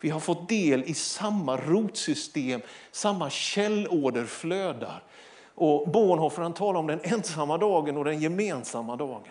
Vi 0.00 0.10
har 0.10 0.20
fått 0.20 0.48
del 0.48 0.82
i 0.84 0.94
samma 0.94 1.56
rotsystem, 1.56 2.60
samma 2.92 3.30
källorder 3.30 4.24
flödar. 4.24 5.02
Och 5.54 5.88
Bornhofer 5.88 6.42
han 6.42 6.54
talar 6.54 6.80
om 6.80 6.86
den 6.86 7.00
ensamma 7.02 7.58
dagen 7.58 7.96
och 7.96 8.04
den 8.04 8.20
gemensamma 8.20 8.96
dagen. 8.96 9.22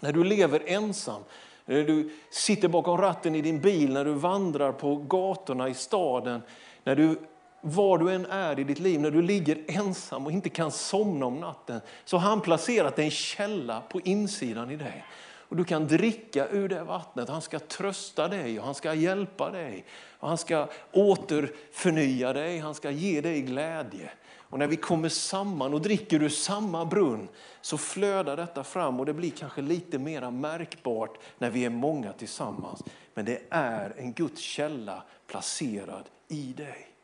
När 0.00 0.12
du 0.12 0.24
lever 0.24 0.62
ensam, 0.66 1.22
när 1.64 1.84
du 1.84 2.10
sitter 2.30 2.68
bakom 2.68 2.98
ratten 2.98 3.34
i 3.34 3.42
din 3.42 3.60
bil, 3.60 3.92
när 3.92 4.04
du 4.04 4.12
vandrar 4.12 4.72
på 4.72 4.96
gatorna 4.96 5.68
i 5.68 5.74
staden, 5.74 6.42
när 6.84 6.96
du, 6.96 7.18
var 7.66 7.98
du 7.98 8.12
än 8.12 8.26
är 8.26 8.58
i 8.58 8.64
ditt 8.64 8.78
liv, 8.78 9.00
när 9.00 9.10
du 9.10 9.22
ligger 9.22 9.58
ensam 9.66 10.26
och 10.26 10.32
inte 10.32 10.48
kan 10.48 10.70
somna 10.70 11.26
om 11.26 11.40
natten, 11.40 11.80
så 12.04 12.16
har 12.16 12.28
han 12.28 12.40
placerat 12.40 12.98
en 12.98 13.10
källa 13.10 13.80
på 13.80 14.00
insidan 14.00 14.70
i 14.70 14.76
dig. 14.76 15.04
Och 15.48 15.56
du 15.56 15.64
kan 15.64 15.86
dricka 15.86 16.48
ur 16.48 16.68
det 16.68 16.84
vattnet. 16.84 17.28
Han 17.28 17.42
ska 17.42 17.58
trösta 17.58 18.28
dig 18.28 18.58
och 18.58 18.64
han 18.64 18.74
ska 18.74 18.94
hjälpa 18.94 19.50
dig. 19.50 19.84
Och 20.18 20.28
han 20.28 20.38
ska 20.38 20.68
återförnya 20.92 22.32
dig, 22.32 22.58
han 22.58 22.74
ska 22.74 22.90
ge 22.90 23.20
dig 23.20 23.40
glädje. 23.40 24.10
Och 24.48 24.58
när 24.58 24.66
vi 24.66 24.76
kommer 24.76 25.08
samman 25.08 25.74
och 25.74 25.80
dricker 25.80 26.22
ur 26.22 26.28
samma 26.28 26.84
brunn 26.84 27.28
så 27.60 27.78
flödar 27.78 28.36
detta 28.36 28.64
fram 28.64 29.00
och 29.00 29.06
det 29.06 29.14
blir 29.14 29.30
kanske 29.30 29.62
lite 29.62 29.98
mer 29.98 30.30
märkbart 30.30 31.18
när 31.38 31.50
vi 31.50 31.64
är 31.64 31.70
många 31.70 32.12
tillsammans. 32.12 32.82
Men 33.14 33.24
det 33.24 33.42
är 33.50 33.94
en 33.98 34.12
Guds 34.12 34.40
källa 34.40 35.02
placerad 35.26 36.04
i 36.28 36.52
dig. 36.52 36.95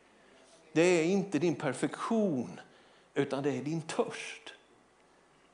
Det 0.73 0.81
är 0.81 1.03
inte 1.03 1.39
din 1.39 1.55
perfektion 1.55 2.59
utan 3.13 3.43
det 3.43 3.51
är 3.51 3.61
din 3.61 3.81
törst. 3.81 4.53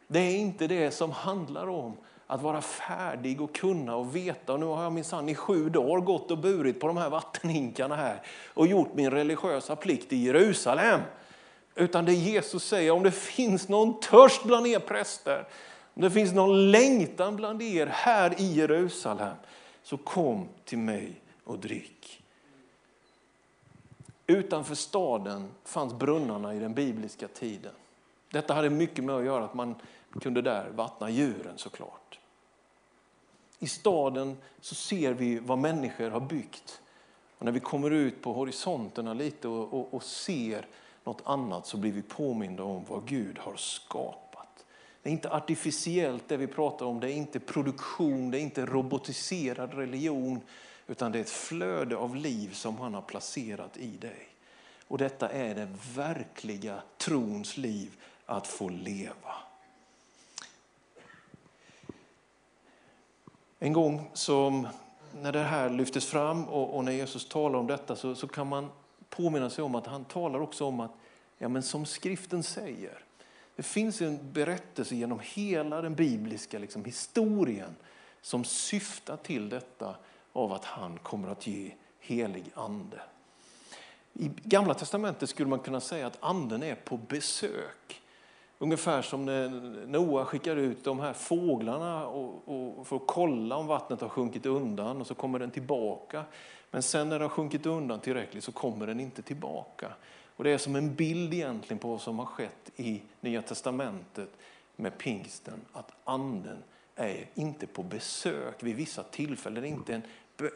Det 0.07 0.19
är 0.19 0.37
inte 0.37 0.67
det 0.67 0.91
som 0.91 1.11
handlar 1.11 1.67
om 1.67 1.97
att 2.27 2.41
vara 2.41 2.61
färdig 2.61 3.41
och 3.41 3.55
kunna 3.55 3.95
och 3.95 4.15
veta. 4.15 4.53
Och 4.53 4.59
nu 4.59 4.65
har 4.65 4.83
jag 4.83 4.93
minsann 4.93 5.29
i 5.29 5.35
sju 5.35 5.69
dagar 5.69 6.01
gått 6.01 6.31
och 6.31 6.37
burit 6.37 6.79
på 6.79 6.87
de 6.87 6.97
här 6.97 7.09
vattenhinkarna 7.09 7.95
här 7.95 8.21
och 8.53 8.67
gjort 8.67 8.93
min 8.93 9.11
religiösa 9.11 9.75
plikt 9.75 10.13
i 10.13 10.17
Jerusalem. 10.17 11.01
Utan 11.75 12.05
det 12.05 12.13
Jesus 12.13 12.63
säger, 12.63 12.91
om 12.91 13.03
det 13.03 13.11
finns 13.11 13.67
någon 13.69 13.99
törst 13.99 14.43
bland 14.43 14.67
er 14.67 14.79
präster, 14.79 15.47
om 15.93 16.01
det 16.01 16.11
finns 16.11 16.33
någon 16.33 16.71
längtan 16.71 17.35
bland 17.35 17.61
er 17.61 17.87
här 17.87 18.41
i 18.41 18.53
Jerusalem, 18.53 19.35
så 19.83 19.97
kom 19.97 20.47
till 20.65 20.77
mig 20.77 21.21
och 21.43 21.59
drick. 21.59 22.18
Utanför 24.29 24.75
staden 24.75 25.51
fanns 25.63 25.93
brunnarna 25.93 26.55
i 26.55 26.59
den 26.59 26.73
bibliska 26.73 27.27
tiden. 27.27 27.71
Detta 28.31 28.53
hade 28.53 28.69
mycket 28.69 29.03
med 29.03 29.15
att 29.15 29.25
göra 29.25 29.45
att 29.45 29.53
man 29.53 29.75
kunde 30.21 30.41
där 30.41 30.69
vattna 30.69 31.09
djuren 31.09 31.57
såklart. 31.57 32.19
I 33.59 33.67
staden 33.67 34.37
så 34.61 34.75
ser 34.75 35.13
vi 35.13 35.39
vad 35.39 35.57
människor 35.57 36.09
har 36.09 36.19
byggt. 36.19 36.81
Och 37.37 37.45
när 37.45 37.51
vi 37.51 37.59
kommer 37.59 37.91
ut 37.91 38.21
på 38.21 38.33
horisonterna 38.33 39.13
lite 39.13 39.47
och, 39.47 39.73
och, 39.73 39.93
och 39.93 40.03
ser 40.03 40.67
något 41.03 41.21
annat 41.23 41.67
så 41.67 41.77
blir 41.77 41.91
vi 41.91 42.01
påminda 42.01 42.63
om 42.63 42.85
vad 42.87 43.07
Gud 43.07 43.39
har 43.39 43.55
skapat. 43.55 44.65
Det 45.01 45.09
är 45.09 45.13
inte 45.13 45.31
artificiellt 45.31 46.23
det 46.27 46.37
vi 46.37 46.47
pratar 46.47 46.85
om, 46.85 46.99
det 46.99 47.11
är 47.11 47.15
inte 47.15 47.39
produktion, 47.39 48.31
det 48.31 48.39
är 48.39 48.41
inte 48.41 48.65
robotiserad 48.65 49.73
religion, 49.73 50.41
utan 50.89 51.11
det 51.11 51.17
är 51.19 51.21
ett 51.21 51.29
flöde 51.29 51.97
av 51.97 52.15
liv 52.15 52.53
som 52.53 52.77
han 52.77 52.93
har 52.93 53.01
placerat 53.01 53.77
i 53.77 53.97
dig. 53.97 54.27
Och 54.87 54.97
detta 54.97 55.29
är 55.29 55.55
det 55.55 55.67
verkliga 55.95 56.81
trons 56.97 57.57
liv, 57.57 57.95
att 58.25 58.47
få 58.47 58.69
leva. 58.69 59.35
En 63.59 63.73
gång 63.73 64.09
som 64.13 64.67
när 65.21 65.31
det 65.31 65.43
här 65.43 65.69
lyftes 65.69 66.05
fram 66.05 66.45
och, 66.45 66.77
och 66.77 66.85
när 66.85 66.91
Jesus 66.91 67.29
talar 67.29 67.59
om 67.59 67.67
detta 67.67 67.95
så, 67.95 68.15
så 68.15 68.27
kan 68.27 68.47
man 68.47 68.69
påminna 69.09 69.49
sig 69.49 69.63
om 69.63 69.75
att 69.75 69.87
han 69.87 70.05
talar 70.05 70.39
också 70.39 70.65
om 70.65 70.79
att, 70.79 70.91
ja 71.37 71.49
men 71.49 71.63
som 71.63 71.85
skriften 71.85 72.43
säger, 72.43 73.03
det 73.55 73.63
finns 73.63 74.01
en 74.01 74.31
berättelse 74.31 74.95
genom 74.95 75.19
hela 75.23 75.81
den 75.81 75.95
bibliska 75.95 76.59
liksom, 76.59 76.85
historien 76.85 77.75
som 78.21 78.43
syftar 78.43 79.17
till 79.17 79.49
detta 79.49 79.95
av 80.43 80.53
att 80.53 80.65
han 80.65 80.97
kommer 80.97 81.29
att 81.29 81.47
ge 81.47 81.71
helig 81.99 82.43
ande. 82.53 83.01
I 84.13 84.31
Gamla 84.43 84.73
testamentet 84.73 85.29
skulle 85.29 85.49
man 85.49 85.59
kunna 85.59 85.79
säga 85.79 86.07
att 86.07 86.17
anden 86.19 86.63
är 86.63 86.75
på 86.75 86.97
besök. 86.97 88.01
Ungefär 88.57 89.01
som 89.01 89.25
när 89.25 89.49
Noa 89.87 90.25
skickar 90.25 90.55
ut 90.55 90.83
de 90.83 90.99
här 90.99 91.13
fåglarna 91.13 92.07
och, 92.07 92.77
och 92.77 92.87
för 92.87 92.95
att 92.95 93.07
kolla 93.07 93.55
om 93.55 93.67
vattnet 93.67 94.01
har 94.01 94.09
sjunkit 94.09 94.45
undan 94.45 95.01
och 95.01 95.07
så 95.07 95.15
kommer 95.15 95.39
den 95.39 95.51
tillbaka. 95.51 96.23
Men 96.71 96.83
sen 96.83 97.09
när 97.09 97.15
den 97.19 97.21
har 97.21 97.29
sjunkit 97.29 97.65
undan 97.65 97.99
tillräckligt 97.99 98.43
så 98.43 98.51
kommer 98.51 98.87
den 98.87 98.99
inte 98.99 99.21
tillbaka. 99.21 99.93
Och 100.35 100.43
Det 100.43 100.51
är 100.51 100.57
som 100.57 100.75
en 100.75 100.95
bild 100.95 101.33
egentligen 101.33 101.79
på 101.79 101.87
vad 101.87 102.01
som 102.01 102.19
har 102.19 102.25
skett 102.25 102.71
i 102.75 103.01
Nya 103.21 103.41
Testamentet 103.41 104.29
med 104.75 104.97
pingsten. 104.97 105.61
Att 105.73 105.91
anden 106.03 106.57
är 106.95 107.25
inte 107.33 107.67
på 107.67 107.83
besök 107.83 108.63
vid 108.63 108.75
vissa 108.75 109.03
tillfällen, 109.03 109.65
inte 109.65 109.93
en, 109.95 110.01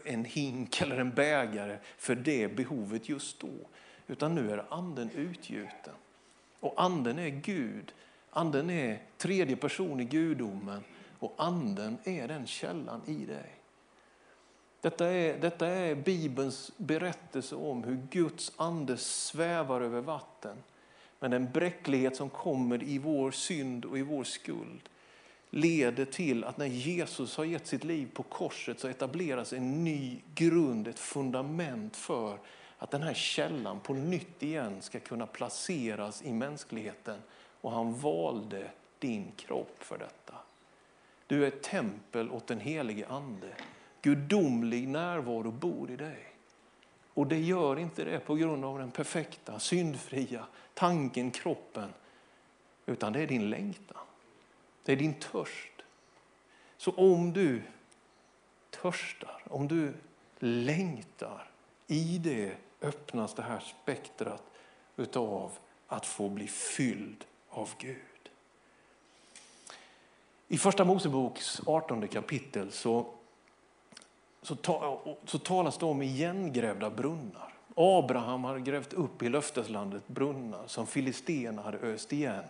en 0.06 0.26
hink 0.26 0.82
eller 0.82 0.98
en 0.98 1.12
bägare 1.12 1.78
för 1.98 2.16
det 2.16 2.48
behovet 2.48 3.10
just 3.10 3.40
då. 3.40 3.54
Utan 4.08 4.36
nu 4.36 4.52
är 4.52 4.66
anden 4.70 5.10
utgjuten. 5.10 5.94
Och 6.60 6.74
anden 6.78 7.20
är 7.20 7.30
Gud. 7.30 7.94
Anden 8.30 8.70
är 8.70 9.02
tredje 9.18 9.56
person 9.56 10.00
i 10.00 10.06
gudomen 10.06 10.84
och 11.20 11.34
anden 11.38 11.98
är 12.04 12.28
den 12.28 12.48
källan 12.48 13.02
i 13.06 13.26
dig. 13.26 13.56
Detta 14.82 15.08
är, 15.08 15.38
detta 15.38 15.68
är 15.68 15.96
Bibelns 15.96 16.72
berättelse 16.78 17.56
om 17.56 17.84
hur 17.84 18.00
Guds 18.10 18.52
ande 18.58 18.98
svävar 18.98 19.82
över 19.82 20.02
vatten. 20.02 20.58
Men 21.20 21.32
den 21.32 21.52
bräcklighet 21.52 22.16
som 22.16 22.30
kommer 22.30 22.84
i 22.84 22.98
vår 22.98 23.32
synd 23.32 23.86
och 23.86 23.98
i 23.98 24.02
vår 24.02 24.24
skuld 24.24 24.90
leder 25.56 26.06
till 26.06 26.44
att 26.44 26.58
när 26.58 26.66
Jesus 26.66 27.38
har 27.38 27.44
gett 27.44 27.68
sitt 27.68 27.84
liv 27.84 28.10
på 28.14 28.24
korset 28.24 28.80
så 28.80 28.88
etableras 28.88 29.54
en 29.54 29.84
ny 29.84 30.22
grund, 30.36 30.88
ett 30.88 31.00
fundament 31.00 31.96
för 31.96 32.38
att 32.78 32.92
den 32.92 33.02
här 33.02 33.14
källan 33.14 33.80
på 33.80 33.94
nytt 33.94 34.44
igen 34.44 34.82
ska 34.82 35.00
kunna 35.00 35.26
placeras 35.26 36.24
i 36.24 36.34
mänskligheten. 36.34 37.20
Och 37.62 37.72
han 37.72 38.00
valde 38.00 38.72
din 39.00 39.32
kropp 39.36 39.76
för 39.80 39.98
detta. 39.98 40.34
Du 41.28 41.44
är 41.44 41.48
ett 41.48 41.64
tempel 41.64 42.32
åt 42.32 42.48
den 42.48 42.60
helige 42.60 43.08
Ande. 43.08 43.56
Gudomlig 44.02 44.88
närvaro 44.88 45.52
bor 45.52 45.92
i 45.92 45.96
dig. 45.96 46.28
Och 47.14 47.28
det 47.28 47.40
gör 47.40 47.80
inte 47.80 48.04
det 48.04 48.20
på 48.20 48.36
grund 48.36 48.66
av 48.66 48.80
den 48.80 48.92
perfekta, 48.92 49.60
syndfria 49.60 50.46
tanken, 50.74 51.32
kroppen. 51.32 51.90
Utan 52.86 53.14
det 53.14 53.22
är 53.22 53.28
din 53.28 53.50
längtan. 53.50 53.98
Det 54.84 54.92
är 54.92 54.96
din 54.96 55.14
törst. 55.14 55.72
Så 56.78 56.92
om 56.92 57.34
du 57.34 57.62
törstar, 58.70 59.44
om 59.50 59.68
du 59.68 59.94
längtar, 60.40 61.50
i 61.88 62.18
det 62.18 62.58
öppnas 62.82 63.34
det 63.34 63.42
här 63.42 63.60
spektrat 63.60 64.44
utav 64.96 65.52
att 65.88 66.06
få 66.06 66.30
bli 66.30 66.48
fylld 66.48 67.26
av 67.50 67.70
Gud. 67.78 67.98
I 70.48 70.58
Första 70.58 70.86
Moseboks 70.86 71.62
18 71.66 72.08
kapitel 72.08 72.72
så, 72.72 73.06
så, 74.42 74.56
ta, 74.56 75.02
så 75.26 75.40
talas 75.40 75.78
det 75.78 75.86
om 75.86 76.02
igengrävda 76.02 76.90
brunnar. 76.90 77.54
Abraham 77.76 78.44
har 78.44 78.60
grävt 78.60 78.94
upp 78.94 79.24
i 79.24 79.30
löfteslandet 79.30 80.08
brunnar 80.08 80.68
som 80.68 80.88
filisterna 80.88 81.62
hade 81.62 81.78
öst 81.78 82.14
igen. 82.14 82.44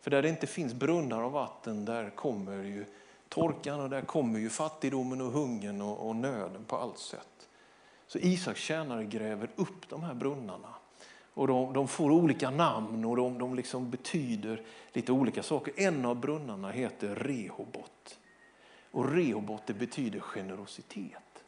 För 0.00 0.10
där 0.10 0.22
det 0.22 0.28
inte 0.28 0.46
finns 0.46 0.74
brunnar 0.74 1.22
och 1.22 1.32
vatten, 1.32 1.84
där 1.84 2.10
kommer 2.10 2.62
ju 2.64 2.84
torkan 3.28 3.80
och 3.80 3.90
där 3.90 4.02
kommer 4.02 4.38
ju 4.38 4.50
fattigdomen 4.50 5.20
och 5.20 5.32
hungern 5.32 5.82
och, 5.82 6.08
och 6.08 6.16
nöden 6.16 6.64
på 6.64 6.76
allt 6.76 6.98
sätt. 6.98 7.48
Så 8.06 8.18
Isaks 8.18 8.60
tjänare 8.60 9.04
gräver 9.04 9.50
upp 9.56 9.88
de 9.88 10.02
här 10.02 10.14
brunnarna. 10.14 10.74
Och 11.34 11.46
de, 11.46 11.72
de 11.72 11.88
får 11.88 12.10
olika 12.10 12.50
namn 12.50 13.04
och 13.04 13.16
de, 13.16 13.38
de 13.38 13.54
liksom 13.54 13.90
betyder 13.90 14.62
lite 14.92 15.12
olika 15.12 15.42
saker. 15.42 15.74
En 15.76 16.04
av 16.04 16.16
brunnarna 16.16 16.70
heter 16.70 17.14
Rehobot. 17.14 18.18
Och 18.90 19.12
Rehobot 19.12 19.62
det 19.66 19.74
betyder 19.74 20.20
generositet. 20.20 21.44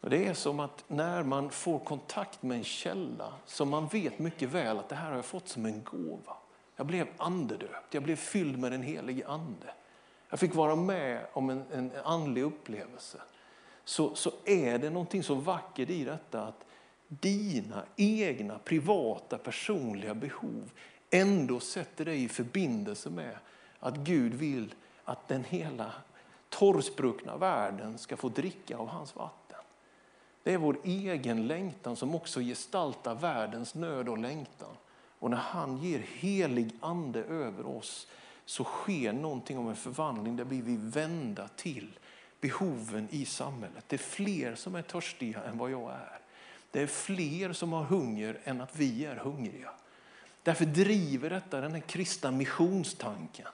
Och 0.00 0.10
det 0.10 0.26
är 0.26 0.34
som 0.34 0.60
att 0.60 0.84
när 0.88 1.22
man 1.22 1.50
får 1.50 1.78
kontakt 1.78 2.42
med 2.42 2.58
en 2.58 2.64
källa 2.64 3.32
som 3.46 3.68
man 3.68 3.86
vet 3.86 4.18
mycket 4.18 4.48
väl 4.48 4.78
att 4.78 4.88
det 4.88 4.96
här 4.96 5.08
har 5.08 5.16
jag 5.16 5.24
fått 5.24 5.48
som 5.48 5.66
en 5.66 5.82
gåva. 5.84 6.36
Jag 6.76 6.86
blev 6.86 7.06
andedöpt, 7.16 7.94
jag 7.94 8.02
blev 8.02 8.16
fylld 8.16 8.58
med 8.58 8.72
den 8.72 8.82
helige 8.82 9.26
ande. 9.26 9.66
Jag 10.30 10.40
fick 10.40 10.54
vara 10.54 10.76
med 10.76 11.26
om 11.32 11.50
en, 11.50 11.64
en 11.72 11.90
andlig 12.04 12.42
upplevelse. 12.42 13.18
Så, 13.84 14.14
så 14.14 14.30
är 14.44 14.78
det 14.78 14.90
någonting 14.90 15.22
så 15.22 15.34
vackert 15.34 15.90
i 15.90 16.04
detta 16.04 16.42
att 16.42 16.64
dina 17.08 17.82
egna 17.96 18.58
privata 18.58 19.38
personliga 19.38 20.14
behov 20.14 20.70
ändå 21.10 21.60
sätter 21.60 22.04
dig 22.04 22.24
i 22.24 22.28
förbindelse 22.28 23.10
med 23.10 23.38
att 23.80 23.96
Gud 23.96 24.34
vill 24.34 24.74
att 25.04 25.28
den 25.28 25.44
hela 25.44 25.92
torrspruckna 26.48 27.36
världen 27.36 27.98
ska 27.98 28.16
få 28.16 28.28
dricka 28.28 28.76
av 28.76 28.88
hans 28.88 29.16
vatten. 29.16 29.58
Det 30.42 30.54
är 30.54 30.58
vår 30.58 30.78
egen 30.84 31.46
längtan 31.46 31.96
som 31.96 32.14
också 32.14 32.40
gestaltar 32.40 33.14
världens 33.14 33.74
nöd 33.74 34.08
och 34.08 34.18
längtan. 34.18 34.76
Och 35.18 35.30
när 35.30 35.36
han 35.36 35.76
ger 35.78 35.98
helig 35.98 36.70
ande 36.80 37.24
över 37.24 37.66
oss 37.66 38.06
så 38.44 38.64
sker 38.64 39.12
någonting 39.12 39.58
om 39.58 39.68
en 39.68 39.76
förvandling 39.76 40.36
där 40.36 40.44
blir 40.44 40.90
vända 40.90 41.48
till 41.48 41.98
behoven 42.40 43.08
i 43.10 43.24
samhället. 43.24 43.84
Det 43.88 43.96
är 43.96 43.98
fler 43.98 44.54
som 44.54 44.74
är 44.74 44.82
törstiga 44.82 45.42
än 45.44 45.58
vad 45.58 45.70
jag 45.70 45.90
är. 45.90 46.18
Det 46.70 46.82
är 46.82 46.86
fler 46.86 47.52
som 47.52 47.72
har 47.72 47.84
hunger 47.84 48.40
än 48.44 48.60
att 48.60 48.76
vi 48.76 49.04
är 49.04 49.16
hungriga. 49.16 49.70
Därför 50.42 50.64
driver 50.64 51.30
detta 51.30 51.60
den 51.60 51.72
här 51.72 51.80
kristna 51.80 52.30
missionstanken. 52.30 53.46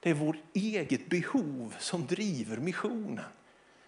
Det 0.00 0.10
är 0.10 0.14
vårt 0.14 0.36
eget 0.52 1.08
behov 1.08 1.74
som 1.78 2.06
driver 2.06 2.56
missionen. 2.56 3.24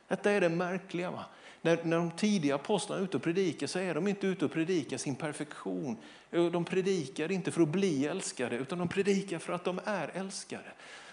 Detta 0.08 0.30
är 0.30 0.40
det 0.40 0.48
märkliga. 0.48 1.10
Va? 1.10 1.24
När, 1.62 1.78
när 1.84 1.96
de 1.96 2.10
tidiga 2.10 2.54
apostlarna 2.54 3.00
är 3.00 3.04
ute 3.04 3.16
och 3.16 3.22
predikar 3.22 3.66
så 3.66 3.78
är 3.78 3.94
de 3.94 4.08
inte 4.08 4.26
ute 4.26 4.44
och 4.44 4.52
predikar 4.52 4.96
sin 4.96 5.14
perfektion. 5.14 5.96
De 6.30 6.64
predikar 6.64 7.32
inte 7.32 7.50
för 7.50 7.62
att 7.62 7.68
bli 7.68 8.06
älskade 8.06 8.56
utan 8.56 8.78
de 8.78 8.88
predikar 8.88 9.38
för 9.38 9.52
att 9.52 9.64
de 9.64 9.80
är 9.84 10.10
älskade. 10.14 10.72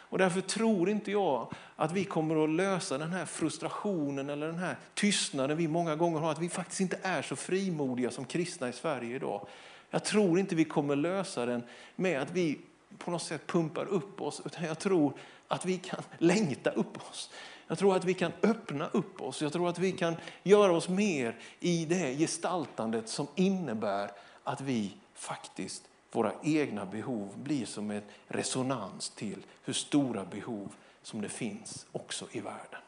Och 0.10 0.18
därför 0.18 0.42
tror 0.42 0.90
inte 0.90 1.12
jag 1.12 1.54
att 1.76 1.92
vi 1.92 2.04
kommer 2.04 2.44
att 2.44 2.50
lösa 2.50 2.98
den 2.98 3.12
här 3.12 3.26
frustrationen 3.26 4.30
eller 4.30 4.48
den 4.48 4.58
här 4.58 4.76
tystnaden 4.94 5.58
vi 5.58 5.68
många 5.68 5.96
gånger 5.96 6.20
har, 6.20 6.32
att 6.32 6.42
vi 6.42 6.50
faktiskt 6.50 6.82
inte 6.82 7.00
är 7.02 7.22
så 7.22 7.36
frimodiga 7.36 8.12
som 8.12 8.26
kristna 8.26 8.70
i 8.70 8.74
Sverige 8.74 9.16
idag. 9.16 9.48
Jag 9.90 10.04
tror 10.04 10.40
inte 10.40 10.56
vi 10.56 10.66
kommer 10.66 10.96
lösa 10.96 11.46
den 11.46 11.64
med 11.96 12.22
att 12.22 12.32
vi 12.32 12.60
på 12.98 13.12
något 13.12 13.22
sätt 13.22 13.48
pumpar 13.48 13.86
upp 13.86 14.22
oss, 14.22 14.42
utan 14.46 14.64
jag 14.64 14.80
tror 14.80 15.14
att 15.48 15.66
vi 15.66 15.78
kan 15.78 16.04
längta 16.18 16.70
upp 16.70 16.98
oss. 17.10 17.32
Jag 17.68 17.78
tror 17.78 17.96
att 17.96 18.06
vi 18.06 18.14
kan 18.14 18.32
öppna 18.44 18.88
upp 18.92 19.22
oss. 19.22 19.42
Jag 19.42 19.54
tror 19.54 19.70
att 19.70 19.80
vi 19.80 19.92
kan 19.92 20.16
göra 20.44 20.72
oss 20.72 20.90
mer 20.90 21.36
i 21.60 21.86
det 21.86 22.16
gestaltandet 22.18 23.10
som 23.10 23.28
innebär 23.36 24.12
att 24.44 24.62
vi 24.62 24.94
faktiskt, 25.14 25.84
våra 26.12 26.32
egna 26.44 26.86
behov 26.86 27.30
blir 27.36 27.66
som 27.66 27.92
en 27.92 28.02
resonans 28.28 29.10
till 29.10 29.46
hur 29.64 29.74
stora 29.74 30.26
behov 30.26 30.76
som 31.02 31.22
det 31.22 31.30
finns 31.30 31.86
också 31.92 32.26
i 32.32 32.40
världen. 32.40 32.82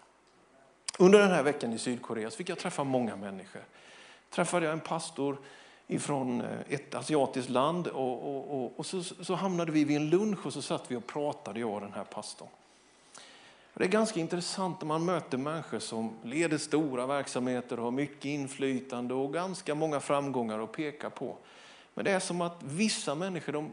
Under 1.00 1.20
den 1.20 1.32
här 1.32 1.44
veckan 1.44 1.74
i 1.74 1.78
Sydkorea 1.78 2.30
fick 2.30 2.50
jag 2.50 2.60
träffa 2.60 2.84
många 2.84 3.16
människor. 3.16 3.62
Träffade 4.30 4.66
jag 4.66 4.74
en 4.74 4.80
pastor 4.80 5.38
ifrån 5.88 6.42
eh, 6.42 6.60
ett 6.70 6.96
asiatiskt 6.96 7.50
land 7.50 7.88
och, 7.88 8.36
och, 8.36 8.64
och, 8.64 8.80
och 8.80 8.86
så, 8.86 9.04
så, 9.04 9.36
hamnade 9.36 9.72
vi 9.72 9.84
vid 9.84 9.98
en 9.98 10.10
lunch 10.10 10.46
och 10.46 10.54
så 10.54 10.62
satt 10.62 10.92
vi 10.92 10.96
och 10.96 11.08
pratade, 11.08 11.60
jag 11.60 11.74
och 11.74 11.82
den 11.82 11.94
här 11.94 12.04
pastorn. 12.04 12.48
Det 13.78 13.84
är 13.84 13.88
ganska 13.88 14.20
intressant 14.20 14.82
när 14.82 14.88
man 14.88 15.06
möter 15.06 15.38
människor 15.38 15.80
som 15.80 16.14
leder 16.24 16.58
stora 16.58 17.08
verksamheter 17.08 17.78
och 17.78 17.84
har 17.84 17.92
mycket 17.92 18.26
inflytande 18.26 19.14
och 19.14 19.34
ganska 19.34 19.76
många 19.76 20.00
framgångar 20.00 20.60
att 20.60 20.72
peka 20.72 21.10
på. 21.10 21.38
Men 21.94 22.06
det 22.06 22.12
är 22.12 22.20
som 22.20 22.42
att 22.42 22.64
vissa 22.64 23.16
människor 23.16 23.54
de, 23.54 23.72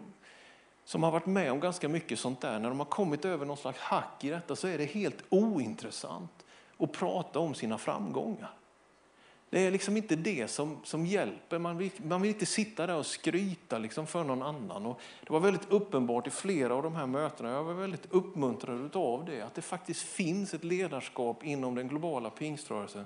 som 0.84 1.02
har 1.02 1.10
varit 1.10 1.26
med 1.26 1.52
om 1.52 1.60
ganska 1.60 1.88
mycket 1.88 2.18
sånt 2.18 2.40
där, 2.40 2.58
när 2.58 2.68
de 2.68 2.78
har 2.78 2.86
kommit 2.86 3.24
över 3.24 3.46
någon 3.46 3.56
slags 3.56 3.78
hack 3.78 4.24
i 4.24 4.30
detta 4.30 4.56
så 4.56 4.68
är 4.68 4.78
det 4.78 4.84
helt 4.84 5.24
ointressant 5.28 6.44
att 6.78 6.92
prata 6.92 7.38
om 7.38 7.54
sina 7.54 7.78
framgångar. 7.78 8.50
Det 9.54 9.60
är 9.60 9.70
liksom 9.70 9.96
inte 9.96 10.16
det 10.16 10.48
som, 10.48 10.78
som 10.84 11.06
hjälper. 11.06 11.58
Man 11.58 11.78
vill, 11.78 11.90
man 12.02 12.22
vill 12.22 12.30
inte 12.30 12.46
sitta 12.46 12.86
där 12.86 12.96
och 12.96 13.06
skryta 13.06 13.78
liksom 13.78 14.06
för 14.06 14.24
någon 14.24 14.42
annan. 14.42 14.86
Och 14.86 15.00
det 15.26 15.32
var 15.32 15.40
väldigt 15.40 15.70
uppenbart 15.70 16.26
i 16.26 16.30
flera 16.30 16.74
av 16.74 16.82
de 16.82 16.94
här 16.96 17.06
mötena, 17.06 17.50
jag 17.50 17.64
var 17.64 17.74
väldigt 17.74 18.06
uppmuntrad 18.10 18.96
av 18.96 19.24
det, 19.24 19.40
att 19.40 19.54
det 19.54 19.62
faktiskt 19.62 20.02
finns 20.02 20.54
ett 20.54 20.64
ledarskap 20.64 21.44
inom 21.44 21.74
den 21.74 21.88
globala 21.88 22.30
pingströrelsen 22.30 23.04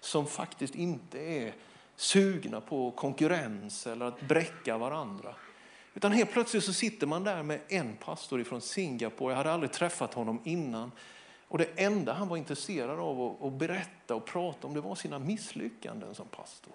som 0.00 0.26
faktiskt 0.26 0.74
inte 0.74 1.18
är 1.18 1.54
sugna 1.96 2.60
på 2.60 2.90
konkurrens 2.90 3.86
eller 3.86 4.06
att 4.06 4.20
bräcka 4.20 4.78
varandra. 4.78 5.34
Utan 5.94 6.12
helt 6.12 6.32
plötsligt 6.32 6.64
så 6.64 6.72
sitter 6.72 7.06
man 7.06 7.24
där 7.24 7.42
med 7.42 7.60
en 7.68 7.96
pastor 7.96 8.44
från 8.44 8.60
Singapore, 8.60 9.32
jag 9.32 9.36
hade 9.36 9.52
aldrig 9.52 9.72
träffat 9.72 10.14
honom 10.14 10.40
innan. 10.44 10.90
Och 11.48 11.58
det 11.58 11.68
enda 11.76 12.12
han 12.12 12.28
var 12.28 12.36
intresserad 12.36 13.00
av 13.00 13.44
att 13.46 13.52
berätta 13.52 14.14
och 14.14 14.24
prata 14.24 14.66
om 14.66 14.74
det 14.74 14.80
var 14.80 14.94
sina 14.94 15.18
misslyckanden 15.18 16.14
som 16.14 16.26
pastor. 16.26 16.74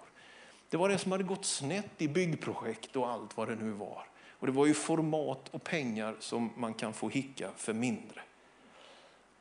Det 0.68 0.76
var 0.76 0.88
det 0.88 0.98
som 0.98 1.12
hade 1.12 1.24
gått 1.24 1.44
snett 1.44 2.02
i 2.02 2.08
byggprojekt 2.08 2.96
och 2.96 3.10
allt 3.10 3.36
vad 3.36 3.48
det 3.48 3.56
nu 3.56 3.70
var. 3.70 4.06
Och 4.28 4.46
det 4.46 4.52
var 4.52 4.66
ju 4.66 4.74
format 4.74 5.48
och 5.48 5.64
pengar 5.64 6.16
som 6.18 6.52
man 6.56 6.74
kan 6.74 6.92
få 6.92 7.08
hicka 7.08 7.50
för 7.56 7.72
mindre. 7.72 8.20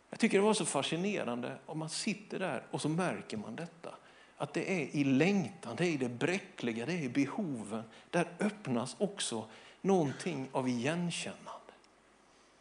Jag 0.10 0.20
tycker 0.20 0.38
det 0.38 0.44
var 0.44 0.54
så 0.54 0.66
fascinerande 0.66 1.58
om 1.66 1.80
man 1.80 1.90
sitter 1.90 2.40
där 2.40 2.64
och 2.72 2.82
så 2.82 2.90
märker 2.90 3.38
man 3.38 3.56
detta. 3.56 3.96
Att 4.38 4.54
det 4.54 4.72
är 4.72 4.96
i 4.96 5.04
längtan, 5.04 5.76
det 5.76 5.86
är 5.86 5.90
i 5.90 5.98
det 5.98 6.10
bräckliga, 6.10 6.86
det 6.86 6.94
är 6.94 7.02
i 7.02 7.10
behoven. 7.10 7.84
Där 8.10 8.28
öppnas 8.40 8.96
också 9.00 9.46
någonting 9.82 10.50
av 10.52 10.68
igenkännande. 10.68 11.49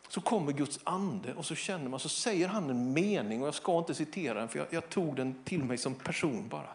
Så 0.09 0.21
kommer 0.21 0.53
Guds 0.53 0.81
ande 0.85 1.35
och 1.35 1.47
så 1.47 1.55
känner 1.55 1.89
man, 1.89 2.01
så 2.01 2.09
säger 2.09 2.49
han 2.49 2.71
en 2.71 2.93
mening 2.93 3.41
och 3.43 3.47
jag 3.47 3.55
ska 3.55 3.79
inte 3.79 3.95
citera 3.95 4.39
den 4.39 4.49
för 4.49 4.59
jag, 4.59 4.67
jag 4.71 4.89
tog 4.89 5.17
den 5.17 5.45
till 5.45 5.65
mig 5.65 5.79
som 5.79 5.95
person 5.95 6.49
bara. 6.49 6.69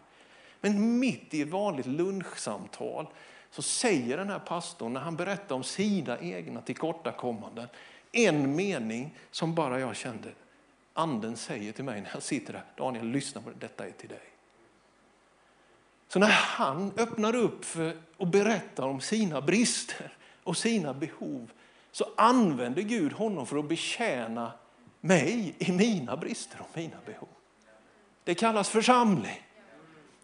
Men 0.60 0.98
mitt 0.98 1.34
i 1.34 1.42
ett 1.42 1.48
vanligt 1.48 1.86
lunchsamtal 1.86 3.06
så 3.50 3.62
säger 3.62 4.16
den 4.16 4.30
här 4.30 4.38
pastorn 4.38 4.92
när 4.92 5.00
han 5.00 5.16
berättar 5.16 5.54
om 5.54 5.64
sina 5.64 6.18
egna 6.18 6.60
tillkortakommanden 6.60 7.68
en 8.12 8.56
mening 8.56 9.14
som 9.30 9.54
bara 9.54 9.80
jag 9.80 9.96
kände, 9.96 10.28
anden 10.92 11.36
säger 11.36 11.72
till 11.72 11.84
mig 11.84 12.00
när 12.00 12.10
jag 12.14 12.22
sitter 12.22 12.52
där, 12.52 12.64
Daniel 12.76 13.06
lyssna 13.06 13.40
på 13.40 13.50
det, 13.50 13.56
detta 13.58 13.86
är 13.86 13.90
till 13.90 14.08
dig. 14.08 14.22
Så 16.08 16.18
när 16.18 16.30
han 16.30 16.92
öppnar 16.96 17.34
upp 17.34 17.64
för 17.64 17.96
och 18.16 18.26
berättar 18.26 18.86
om 18.86 19.00
sina 19.00 19.40
brister 19.40 20.16
och 20.44 20.56
sina 20.56 20.94
behov 20.94 21.50
så 21.94 22.06
använder 22.16 22.82
Gud 22.82 23.12
honom 23.12 23.46
för 23.46 23.58
att 23.58 23.68
betjäna 23.68 24.52
mig 25.00 25.54
i 25.58 25.72
mina 25.72 26.16
brister 26.16 26.60
och 26.60 26.76
mina 26.76 26.96
behov. 27.06 27.28
Det 28.24 28.34
kallas 28.34 28.68
församling. 28.68 29.42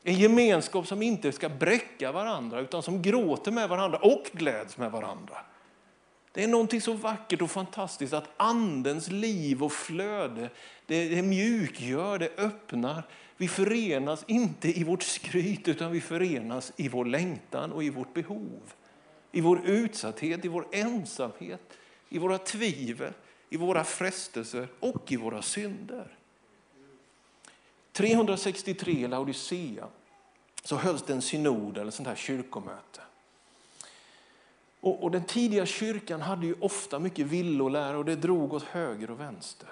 En 0.03 0.15
gemenskap 0.15 0.87
som 0.87 1.03
inte 1.03 1.33
ska 1.33 1.49
bräcka 1.49 2.13
varandra 2.13 2.61
utan 2.61 2.83
som 2.83 3.03
gråter 3.03 3.53
med 3.53 3.69
varandra 3.69 3.99
och 3.99 4.25
gläds 4.33 4.79
med 4.79 4.93
varandra. 4.93 5.37
Det 6.33 6.45
är 6.45 6.49
någonting 6.49 6.81
så 6.81 6.93
vackert 6.93 7.43
och 7.43 7.51
fantastiskt 7.51 8.13
att 8.13 8.29
andens 8.37 9.09
liv 9.09 9.65
och 9.65 9.73
flöde 9.73 10.51
det, 10.87 11.09
det 11.09 11.23
mjukgör, 11.23 12.19
det 12.19 12.39
öppnar 12.39 13.03
Vi 13.37 13.49
förenas 13.49 14.25
inte 14.27 14.81
i 14.81 14.85
vårt 14.85 15.03
skryt 15.03 15.69
utan 15.69 15.93
vi 15.93 16.01
förenas 16.01 16.73
i 16.77 16.89
vår 16.89 17.05
längtan 17.05 17.73
och 17.73 17.85
i 17.85 17.91
vårt 17.91 18.15
behov. 18.15 18.73
I 19.33 19.41
vår 19.41 19.61
utsatthet, 19.65 20.45
i 20.45 20.49
vår 20.49 20.67
ensamhet, 20.71 21.79
i 22.09 22.19
våra 22.19 22.39
tvivel, 22.39 23.13
i 23.51 23.57
våra 23.57 23.85
frestelser 23.85 24.69
och 24.81 25.13
i 25.13 25.17
våra 25.17 25.43
synder. 25.43 26.17
363 27.93 28.93
i 28.93 29.09
Laodicea 29.09 29.87
så 30.65 30.77
hölls 30.77 31.03
det 31.03 31.13
en 31.13 31.23
synod 31.23 31.79
eller 31.79 31.91
sånt 31.91 32.09
här 32.09 32.17
kyrkomöte. 32.17 33.01
Och, 34.81 35.03
och, 35.03 35.11
den 35.11 35.25
tidiga 35.25 35.67
kyrkan 35.67 36.21
hade 36.21 36.47
ju 36.47 36.55
ofta 36.61 36.99
mycket 36.99 37.27
villolära 37.27 37.99
och 37.99 38.05
det 38.05 38.17
drog 38.17 38.53
åt 38.53 38.63
höger 38.63 39.11
och 39.11 39.21
vänster. 39.21 39.69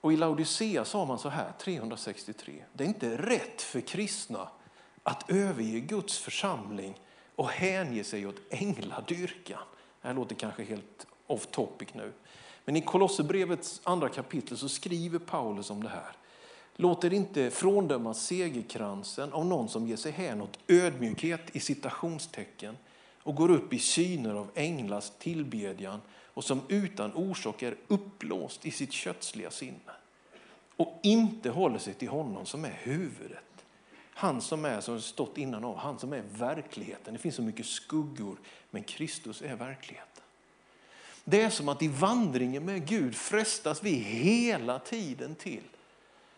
Och 0.00 0.12
i 0.12 0.16
Laodicea 0.16 0.84
sa 0.84 1.04
man 1.04 1.18
så 1.18 1.28
här, 1.28 1.52
363. 1.58 2.64
Det 2.72 2.84
är 2.84 2.88
inte 2.88 3.16
rätt 3.16 3.62
för 3.62 3.80
kristna 3.80 4.48
att 5.02 5.30
överge 5.30 5.80
Guds 5.80 6.18
församling 6.18 7.00
och 7.38 7.48
hänge 7.48 8.04
sig 8.04 8.26
åt 8.26 8.40
ängladyrkan. 8.50 9.60
Det 10.02 10.08
här 10.08 10.14
låter 10.14 10.34
kanske 10.34 10.64
helt 10.64 11.06
off 11.26 11.46
topic 11.46 11.88
nu. 11.94 12.12
Men 12.64 12.76
i 12.76 12.80
Kolosserbrevets 12.80 13.80
andra 13.84 14.08
kapitel 14.08 14.58
så 14.58 14.68
skriver 14.68 15.18
Paulus 15.18 15.70
om 15.70 15.82
det 15.82 15.88
här. 15.88 16.12
Låt 16.76 17.04
er 17.04 17.12
inte 17.12 17.50
fråndöma 17.50 18.14
segerkransen 18.14 19.32
av 19.32 19.46
någon 19.46 19.68
som 19.68 19.88
ger 19.88 19.96
sig 19.96 20.12
hän 20.12 20.40
åt 20.40 20.58
ödmjukhet 20.68 21.56
i 21.56 21.60
citationstecken 21.60 22.76
och 23.22 23.34
går 23.34 23.50
upp 23.50 23.72
i 23.72 23.78
syner 23.78 24.34
av 24.34 24.50
änglars 24.54 25.10
tillbedjan 25.18 26.00
och 26.34 26.44
som 26.44 26.60
utan 26.68 27.14
orsak 27.14 27.62
är 27.62 27.76
uppblåst 27.88 28.66
i 28.66 28.70
sitt 28.70 28.92
kötsliga 28.92 29.50
sinne 29.50 29.92
och 30.76 31.00
inte 31.02 31.50
håller 31.50 31.78
sig 31.78 31.94
till 31.94 32.08
honom 32.08 32.46
som 32.46 32.64
är 32.64 32.78
huvudet. 32.82 33.47
Han 34.18 34.40
som 34.40 34.64
är, 34.64 34.80
som 34.80 35.00
stått 35.00 35.38
innan 35.38 35.64
av, 35.64 35.76
han 35.76 35.98
som 35.98 36.12
är 36.12 36.22
verkligheten. 36.32 37.14
Det 37.14 37.18
finns 37.18 37.34
så 37.34 37.42
mycket 37.42 37.66
skuggor, 37.66 38.36
men 38.70 38.82
Kristus 38.82 39.42
är 39.42 39.56
verkligheten. 39.56 40.22
Det 41.24 41.42
är 41.42 41.50
som 41.50 41.68
att 41.68 41.82
i 41.82 41.88
vandringen 41.88 42.64
med 42.64 42.86
Gud 42.86 43.16
frestas 43.16 43.82
vi 43.82 43.90
hela 43.90 44.78
tiden 44.78 45.34
till 45.34 45.62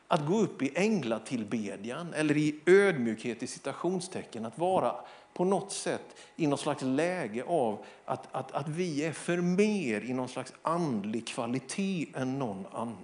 att 0.08 0.26
gå 0.26 0.38
upp 0.38 0.62
i 0.62 0.72
änglatillbedjan 0.74 2.14
eller 2.14 2.36
i 2.36 2.60
ödmjukhet 2.66 3.42
i 3.42 3.46
citationstecken, 3.46 4.46
att 4.46 4.58
vara 4.58 4.94
på 5.32 5.44
något 5.44 5.72
sätt 5.72 6.16
i 6.36 6.46
något 6.46 6.60
slags 6.60 6.82
läge 6.82 7.44
av 7.44 7.84
att, 8.04 8.34
att, 8.34 8.52
att 8.52 8.68
vi 8.68 9.04
är 9.04 9.12
för 9.12 9.36
mer 9.36 10.00
i 10.00 10.12
någon 10.12 10.28
slags 10.28 10.52
andlig 10.62 11.26
kvalitet 11.26 12.06
än 12.14 12.38
någon 12.38 12.66
annan. 12.72 12.96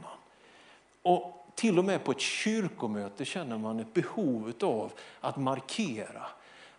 Och 1.02 1.35
till 1.56 1.78
och 1.78 1.84
med 1.84 2.04
på 2.04 2.10
ett 2.10 2.20
kyrkomöte 2.20 3.24
känner 3.24 3.58
man 3.58 3.80
ett 3.80 3.94
behov 3.94 4.52
av 4.60 4.92
att 5.20 5.36
markera 5.36 6.26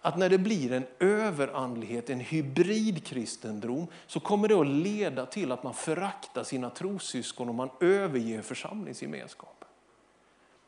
att 0.02 0.18
när 0.18 0.30
det 0.30 0.38
blir 0.38 0.72
en 0.72 0.86
överandlighet, 1.00 2.10
en 2.10 2.20
hybridkristendom, 2.20 3.88
så 4.08 4.20
kommer 4.20 4.48
det 4.48 4.56
att 4.56 4.68
leda 4.68 5.26
till 5.26 5.52
att 5.52 5.64
man 5.64 5.74
föraktar 5.74 6.44
sina 6.44 6.70
trossyskon 6.70 7.50
och 7.50 7.56
man 7.56 7.70
överger 7.80 8.42
församlingsgemenskapen. 8.42 9.68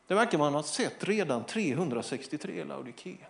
Det 0.06 0.14
verkar 0.14 0.38
man 0.38 0.54
ha 0.54 0.62
sett 0.62 1.04
redan 1.04 1.44
363 1.44 2.52
i 2.52 2.64
Laodikea. 2.64 3.26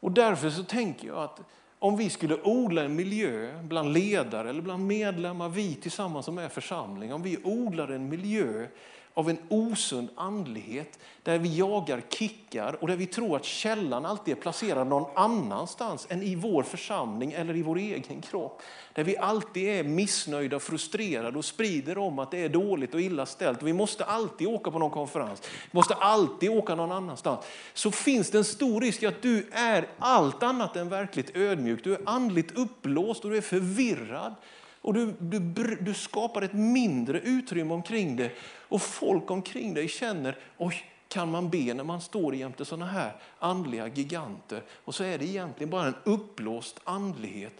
Och 0.00 0.12
därför 0.12 0.50
så 0.50 0.64
tänker 0.64 1.08
jag 1.08 1.18
att 1.18 1.40
om 1.78 1.96
vi 1.96 2.10
skulle 2.10 2.42
odla 2.42 2.82
en 2.82 2.94
miljö 2.94 3.62
bland 3.62 3.92
ledare 3.92 4.50
eller 4.50 4.62
bland 4.62 4.86
medlemmar, 4.86 5.48
vi 5.48 5.74
tillsammans 5.74 6.26
som 6.26 6.38
är 6.38 6.48
församling, 6.48 7.12
om 7.12 7.22
vi 7.22 7.38
odlar 7.44 7.88
en 7.88 8.08
miljö 8.08 8.66
av 9.14 9.30
en 9.30 9.38
osund 9.48 10.08
andlighet 10.16 10.98
där 11.22 11.38
vi 11.38 11.56
jagar 11.56 12.02
kickar 12.10 12.82
och 12.82 12.88
där 12.88 12.96
vi 12.96 13.06
tror 13.06 13.36
att 13.36 13.44
källan 13.44 14.06
alltid 14.06 14.36
är 14.36 14.40
placerad 14.40 14.86
någon 14.86 15.10
annanstans 15.14 16.06
än 16.10 16.22
i 16.22 16.34
vår 16.34 16.62
församling 16.62 17.32
eller 17.32 17.56
i 17.56 17.62
vår 17.62 17.76
egen 17.78 18.20
kropp. 18.20 18.62
Där 18.92 19.04
vi 19.04 19.16
alltid 19.16 19.68
är 19.68 19.84
missnöjda 19.84 20.56
och 20.56 20.62
frustrerade 20.62 21.38
och 21.38 21.44
sprider 21.44 21.98
om 21.98 22.18
att 22.18 22.30
det 22.30 22.38
är 22.38 22.48
dåligt 22.48 22.94
och 22.94 23.00
illa 23.00 23.26
ställt. 23.26 23.62
Vi 23.62 23.72
måste 23.72 24.04
alltid 24.04 24.48
åka 24.48 24.70
på 24.70 24.78
någon 24.78 24.90
konferens, 24.90 25.42
vi 25.42 25.76
måste 25.76 25.94
alltid 25.94 26.50
åka 26.50 26.74
någon 26.74 26.92
annanstans. 26.92 27.44
Så 27.74 27.90
finns 27.90 28.30
det 28.30 28.38
en 28.38 28.44
stor 28.44 28.80
risk 28.80 29.02
att 29.02 29.22
du 29.22 29.50
är 29.52 29.86
allt 29.98 30.42
annat 30.42 30.76
än 30.76 30.88
verkligt 30.88 31.36
ödmjuk. 31.36 31.84
Du 31.84 31.94
är 31.94 32.00
andligt 32.06 32.58
uppblåst 32.58 33.24
och 33.24 33.30
du 33.30 33.36
är 33.36 33.40
förvirrad. 33.40 34.34
Och 34.82 34.94
du, 34.94 35.14
du, 35.20 35.78
du 35.80 35.94
skapar 35.94 36.42
ett 36.42 36.52
mindre 36.52 37.20
utrymme 37.20 37.74
omkring 37.74 38.16
dig 38.16 38.34
och 38.72 38.82
folk 38.82 39.30
omkring 39.30 39.74
dig 39.74 39.88
känner, 39.88 40.38
oj, 40.58 40.74
kan 41.08 41.30
man 41.30 41.50
be 41.50 41.74
när 41.74 41.84
man 41.84 42.00
står 42.00 42.34
jämte 42.34 42.64
sådana 42.64 42.86
här 42.86 43.12
andliga 43.38 43.88
giganter? 43.88 44.62
Och 44.84 44.94
så 44.94 45.04
är 45.04 45.18
det 45.18 45.24
egentligen 45.24 45.70
bara 45.70 45.86
en 45.86 45.94
uppblåst 46.04 46.80
andlighet. 46.84 47.52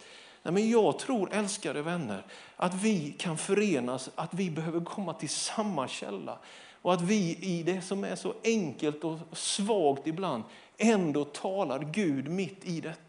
Nej, 0.43 0.53
men 0.53 0.69
jag 0.69 0.99
tror, 0.99 1.33
älskade 1.33 1.81
vänner, 1.81 2.25
att 2.55 2.73
vi 2.73 3.15
kan 3.17 3.37
förenas, 3.37 4.09
att 4.15 4.33
vi 4.33 4.49
behöver 4.49 4.85
komma 4.85 5.13
till 5.13 5.29
samma 5.29 5.87
källa. 5.87 6.37
Och 6.81 6.93
att 6.93 7.01
vi 7.01 7.37
i 7.41 7.63
det 7.63 7.81
som 7.81 8.03
är 8.03 8.15
så 8.15 8.33
enkelt 8.43 9.03
och 9.03 9.19
svagt 9.31 10.07
ibland 10.07 10.43
ändå 10.77 11.25
talar 11.25 11.79
Gud 11.91 12.27
mitt 12.27 12.65
i 12.65 12.81
detta 12.81 13.02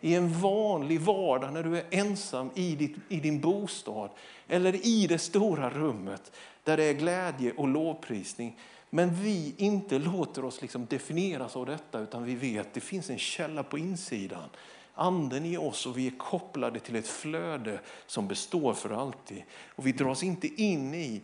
i 0.00 0.14
en 0.14 0.40
vanlig 0.40 1.00
vardag 1.00 1.52
när 1.52 1.62
du 1.62 1.76
är 1.76 1.84
ensam 1.90 2.50
i, 2.54 2.74
ditt, 2.74 2.96
i 3.08 3.20
din 3.20 3.40
bostad 3.40 4.10
eller 4.48 4.86
i 4.86 5.06
det 5.06 5.18
stora 5.18 5.70
rummet 5.70 6.32
där 6.64 6.76
det 6.76 6.84
är 6.84 6.94
glädje 6.94 7.52
och 7.52 7.68
lovprisning. 7.68 8.58
Men 8.90 9.14
vi 9.14 9.54
inte 9.56 9.98
låter 9.98 10.44
oss 10.44 10.62
liksom 10.62 10.86
definieras 10.86 11.56
av 11.56 11.66
detta 11.66 11.98
utan 11.98 12.24
vi 12.24 12.34
vet 12.34 12.66
att 12.66 12.74
det 12.74 12.80
finns 12.80 13.10
en 13.10 13.18
källa 13.18 13.62
på 13.62 13.78
insidan. 13.78 14.48
Anden 14.94 15.44
i 15.44 15.56
oss 15.56 15.86
och 15.86 15.98
vi 15.98 16.06
är 16.06 16.18
kopplade 16.18 16.80
till 16.80 16.96
ett 16.96 17.08
flöde 17.08 17.80
som 18.06 18.28
består 18.28 18.74
för 18.74 18.90
alltid. 18.90 19.42
Och 19.76 19.86
vi 19.86 19.92
dras 19.92 20.22
inte 20.22 20.46
in 20.46 20.94
i 20.94 21.20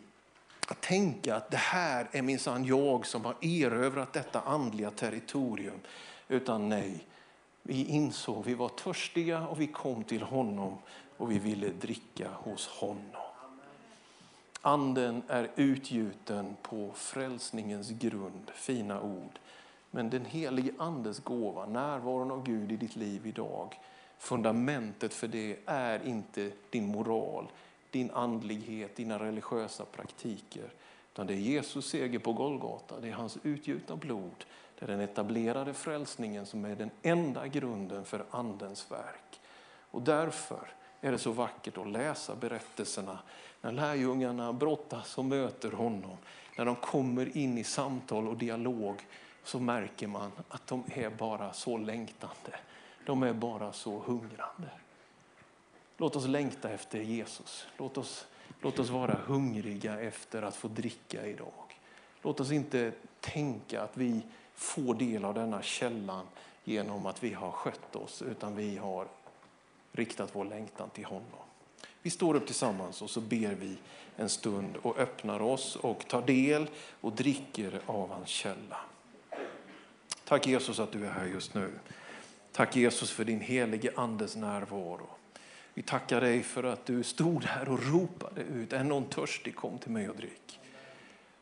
att 0.68 0.80
tänka 0.80 1.36
att 1.36 1.50
det 1.50 1.56
här 1.56 2.08
är 2.12 2.22
minsann 2.22 2.64
jag 2.64 3.06
som 3.06 3.24
har 3.24 3.34
erövrat 3.40 4.12
detta 4.12 4.40
andliga 4.40 4.90
territorium. 4.90 5.80
Utan 6.28 6.68
nej, 6.68 7.04
vi 7.68 7.84
insåg 7.84 8.44
vi 8.44 8.54
var 8.54 8.68
törstiga 8.68 9.46
och 9.46 9.60
vi 9.60 9.66
kom 9.66 10.04
till 10.04 10.22
honom 10.22 10.78
och 11.16 11.30
vi 11.30 11.38
ville 11.38 11.68
dricka 11.68 12.30
hos 12.32 12.68
honom. 12.68 13.22
Anden 14.60 15.22
är 15.28 15.50
utgjuten 15.56 16.56
på 16.62 16.90
frälsningens 16.94 17.90
grund, 17.90 18.50
fina 18.54 19.00
ord. 19.00 19.38
Men 19.90 20.10
den 20.10 20.24
helige 20.24 20.72
Andes 20.78 21.20
gåva, 21.20 21.66
närvaron 21.66 22.30
av 22.30 22.44
Gud 22.44 22.72
i 22.72 22.76
ditt 22.76 22.96
liv 22.96 23.26
idag, 23.26 23.78
fundamentet 24.18 25.14
för 25.14 25.28
det 25.28 25.56
är 25.66 26.06
inte 26.06 26.50
din 26.70 26.86
moral, 26.86 27.46
din 27.90 28.10
andlighet, 28.10 28.96
dina 28.96 29.18
religiösa 29.18 29.84
praktiker. 29.84 30.70
Utan 31.12 31.26
det 31.26 31.34
är 31.34 31.38
Jesus 31.38 31.86
seger 31.86 32.18
på 32.18 32.32
Golgata, 32.32 33.00
det 33.00 33.08
är 33.08 33.12
hans 33.12 33.38
utgjutna 33.42 33.96
blod 33.96 34.44
det 34.78 34.84
är 34.84 34.88
den 34.88 35.00
etablerade 35.00 35.74
frälsningen 35.74 36.46
som 36.46 36.64
är 36.64 36.76
den 36.76 36.90
enda 37.02 37.46
grunden 37.46 38.04
för 38.04 38.24
Andens 38.30 38.90
verk. 38.90 39.40
Och 39.90 40.02
därför 40.02 40.72
är 41.00 41.12
det 41.12 41.18
så 41.18 41.32
vackert 41.32 41.78
att 41.78 41.88
läsa 41.88 42.34
berättelserna 42.34 43.18
när 43.60 43.72
lärjungarna 43.72 44.52
brottas 44.52 45.18
och 45.18 45.24
möter 45.24 45.72
honom. 45.72 46.16
När 46.58 46.64
de 46.64 46.76
kommer 46.76 47.36
in 47.36 47.58
i 47.58 47.64
samtal 47.64 48.28
och 48.28 48.36
dialog 48.36 49.06
så 49.44 49.60
märker 49.60 50.06
man 50.06 50.32
att 50.48 50.66
de 50.66 50.84
är 50.94 51.10
bara 51.10 51.52
så 51.52 51.78
längtande. 51.78 52.58
De 53.06 53.22
är 53.22 53.32
bara 53.32 53.72
så 53.72 53.98
hungrande. 53.98 54.70
Låt 55.96 56.16
oss 56.16 56.26
längta 56.26 56.70
efter 56.70 57.00
Jesus. 57.00 57.66
Låt 57.76 57.98
oss, 57.98 58.26
låt 58.60 58.78
oss 58.78 58.90
vara 58.90 59.18
hungriga 59.26 60.00
efter 60.00 60.42
att 60.42 60.56
få 60.56 60.68
dricka 60.68 61.26
idag. 61.26 61.78
Låt 62.22 62.40
oss 62.40 62.50
inte 62.50 62.92
tänka 63.20 63.82
att 63.82 63.96
vi 63.96 64.22
få 64.56 64.92
del 64.92 65.24
av 65.24 65.34
denna 65.34 65.62
källan 65.62 66.26
genom 66.64 67.06
att 67.06 67.22
vi 67.24 67.32
har 67.32 67.50
skött 67.50 67.96
oss, 67.96 68.22
utan 68.22 68.56
vi 68.56 68.76
har 68.76 69.06
riktat 69.92 70.30
vår 70.32 70.44
längtan 70.44 70.90
till 70.90 71.04
honom. 71.04 71.40
Vi 72.02 72.10
står 72.10 72.34
upp 72.34 72.46
tillsammans 72.46 73.02
och 73.02 73.10
så 73.10 73.20
ber 73.20 73.54
vi 73.54 73.76
en 74.16 74.28
stund 74.28 74.76
och 74.76 74.98
öppnar 74.98 75.42
oss 75.42 75.76
och 75.76 76.08
tar 76.08 76.22
del 76.22 76.66
och 77.00 77.12
dricker 77.12 77.80
av 77.86 78.10
hans 78.10 78.28
källa. 78.28 78.80
Tack 80.24 80.46
Jesus 80.46 80.78
att 80.78 80.92
du 80.92 81.06
är 81.06 81.10
här 81.10 81.26
just 81.26 81.54
nu. 81.54 81.72
Tack 82.52 82.76
Jesus 82.76 83.10
för 83.10 83.24
din 83.24 83.40
helige 83.40 83.92
andes 83.96 84.36
närvaro. 84.36 85.06
Vi 85.74 85.82
tackar 85.82 86.20
dig 86.20 86.42
för 86.42 86.64
att 86.64 86.86
du 86.86 87.02
stod 87.02 87.44
här 87.44 87.68
och 87.68 87.92
ropade 87.92 88.40
ut, 88.40 88.72
är 88.72 88.84
någon 88.84 89.04
törstig 89.04 89.56
kom 89.56 89.78
till 89.78 89.90
mig 89.90 90.08
och 90.08 90.16
drick. 90.16 90.60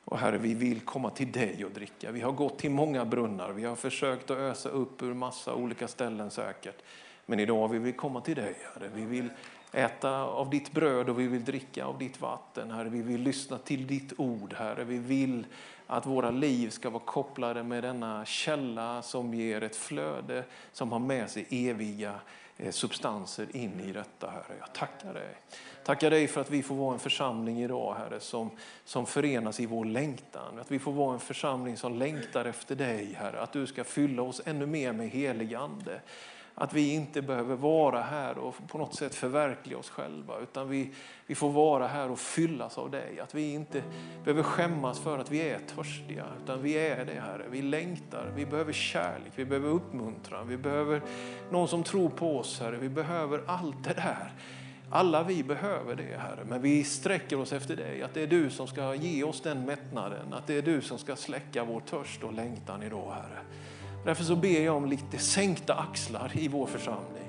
Och 0.04 0.18
Herre, 0.18 0.38
vi 0.38 0.54
vill 0.54 0.80
komma 0.80 1.10
till 1.10 1.32
dig 1.32 1.64
och 1.64 1.70
dricka. 1.70 2.10
Vi 2.10 2.20
har 2.20 2.32
gått 2.32 2.58
till 2.58 2.70
många 2.70 3.04
brunnar, 3.04 3.52
vi 3.52 3.64
har 3.64 3.76
försökt 3.76 4.30
att 4.30 4.38
ösa 4.38 4.68
upp 4.68 5.02
ur 5.02 5.14
massa 5.14 5.54
olika 5.54 5.88
ställen 5.88 6.30
säkert. 6.30 6.82
Men 7.26 7.40
idag 7.40 7.68
vill 7.68 7.80
vi 7.80 7.92
komma 7.92 8.20
till 8.20 8.36
dig, 8.36 8.56
Herre. 8.74 8.90
Vi 8.94 9.04
vill 9.04 9.28
äta 9.72 10.22
av 10.22 10.50
ditt 10.50 10.72
bröd 10.72 11.08
och 11.08 11.20
vi 11.20 11.26
vill 11.26 11.44
dricka 11.44 11.84
av 11.84 11.98
ditt 11.98 12.20
vatten, 12.20 12.70
Herre. 12.70 12.88
Vi 12.88 13.02
vill 13.02 13.20
lyssna 13.20 13.58
till 13.58 13.86
ditt 13.86 14.12
ord, 14.16 14.54
Herre. 14.54 14.84
Vi 14.84 14.98
vill 14.98 15.46
att 15.86 16.06
våra 16.06 16.30
liv 16.30 16.70
ska 16.70 16.90
vara 16.90 17.02
kopplade 17.04 17.62
med 17.62 17.84
denna 17.84 18.24
källa 18.24 19.02
som 19.02 19.34
ger 19.34 19.62
ett 19.62 19.76
flöde 19.76 20.44
som 20.72 20.92
har 20.92 20.98
med 20.98 21.30
sig 21.30 21.46
eviga 21.50 22.14
Eh, 22.58 22.70
substanser 22.70 23.56
in 23.56 23.80
i 23.80 23.92
detta, 23.92 24.30
Herre. 24.30 24.58
Jag 24.60 24.74
tackar 24.74 25.14
dig. 25.14 25.36
Tackar 25.84 26.10
dig 26.10 26.28
för 26.28 26.40
att 26.40 26.50
vi 26.50 26.62
får 26.62 26.74
vara 26.74 26.94
en 26.94 27.00
församling 27.00 27.62
idag, 27.62 27.94
Herre, 27.94 28.20
som, 28.20 28.50
som 28.84 29.06
förenas 29.06 29.60
i 29.60 29.66
vår 29.66 29.84
längtan. 29.84 30.58
Att 30.58 30.70
vi 30.70 30.78
får 30.78 30.92
vara 30.92 31.14
en 31.14 31.20
församling 31.20 31.76
som 31.76 31.98
längtar 31.98 32.44
efter 32.44 32.76
dig, 32.76 33.14
Herre. 33.18 33.40
Att 33.40 33.52
du 33.52 33.66
ska 33.66 33.84
fylla 33.84 34.22
oss 34.22 34.40
ännu 34.44 34.66
mer 34.66 34.92
med 34.92 35.08
helig 35.08 35.54
Ande. 35.54 36.00
Att 36.56 36.72
vi 36.72 36.94
inte 36.94 37.22
behöver 37.22 37.56
vara 37.56 38.00
här 38.00 38.38
och 38.38 38.54
på 38.68 38.78
något 38.78 38.94
sätt 38.94 39.14
förverkliga 39.14 39.78
oss 39.78 39.90
själva. 39.90 40.38
Utan 40.38 40.68
vi, 40.68 40.90
vi 41.26 41.34
får 41.34 41.50
vara 41.50 41.86
här 41.86 42.10
och 42.10 42.18
fyllas 42.18 42.78
av 42.78 42.90
dig. 42.90 43.20
Att 43.20 43.34
vi 43.34 43.52
inte 43.52 43.82
behöver 44.24 44.42
skämmas 44.42 45.00
för 45.00 45.18
att 45.18 45.30
vi 45.30 45.48
är 45.48 45.58
törstiga. 45.74 46.24
Utan 46.44 46.62
vi 46.62 46.74
är 46.74 47.04
det 47.04 47.20
Herre. 47.20 47.44
Vi 47.50 47.62
längtar. 47.62 48.32
Vi 48.36 48.46
behöver 48.46 48.72
kärlek. 48.72 49.32
Vi 49.34 49.44
behöver 49.44 49.68
uppmuntran. 49.68 50.48
Vi 50.48 50.56
behöver 50.56 51.02
någon 51.50 51.68
som 51.68 51.82
tror 51.82 52.08
på 52.08 52.38
oss 52.38 52.60
Herre. 52.60 52.76
Vi 52.76 52.88
behöver 52.88 53.42
allt 53.46 53.84
det 53.84 53.94
där. 53.94 54.32
Alla 54.90 55.22
vi 55.22 55.44
behöver 55.44 55.94
det 55.94 56.18
Herre. 56.18 56.44
Men 56.48 56.62
vi 56.62 56.84
sträcker 56.84 57.40
oss 57.40 57.52
efter 57.52 57.76
dig. 57.76 58.02
Att 58.02 58.14
det 58.14 58.22
är 58.22 58.26
du 58.26 58.50
som 58.50 58.66
ska 58.66 58.94
ge 58.94 59.24
oss 59.24 59.40
den 59.40 59.64
mättnaden. 59.64 60.32
Att 60.32 60.46
det 60.46 60.54
är 60.54 60.62
du 60.62 60.80
som 60.80 60.98
ska 60.98 61.16
släcka 61.16 61.64
vår 61.64 61.80
törst 61.80 62.22
och 62.22 62.32
längtan 62.32 62.82
idag 62.82 63.12
Herre. 63.12 63.38
Därför 64.04 64.24
så 64.24 64.36
ber 64.36 64.64
jag 64.64 64.76
om 64.76 64.86
lite 64.86 65.18
sänkta 65.18 65.74
axlar 65.74 66.32
i 66.34 66.48
vår 66.48 66.66
församling. 66.66 67.28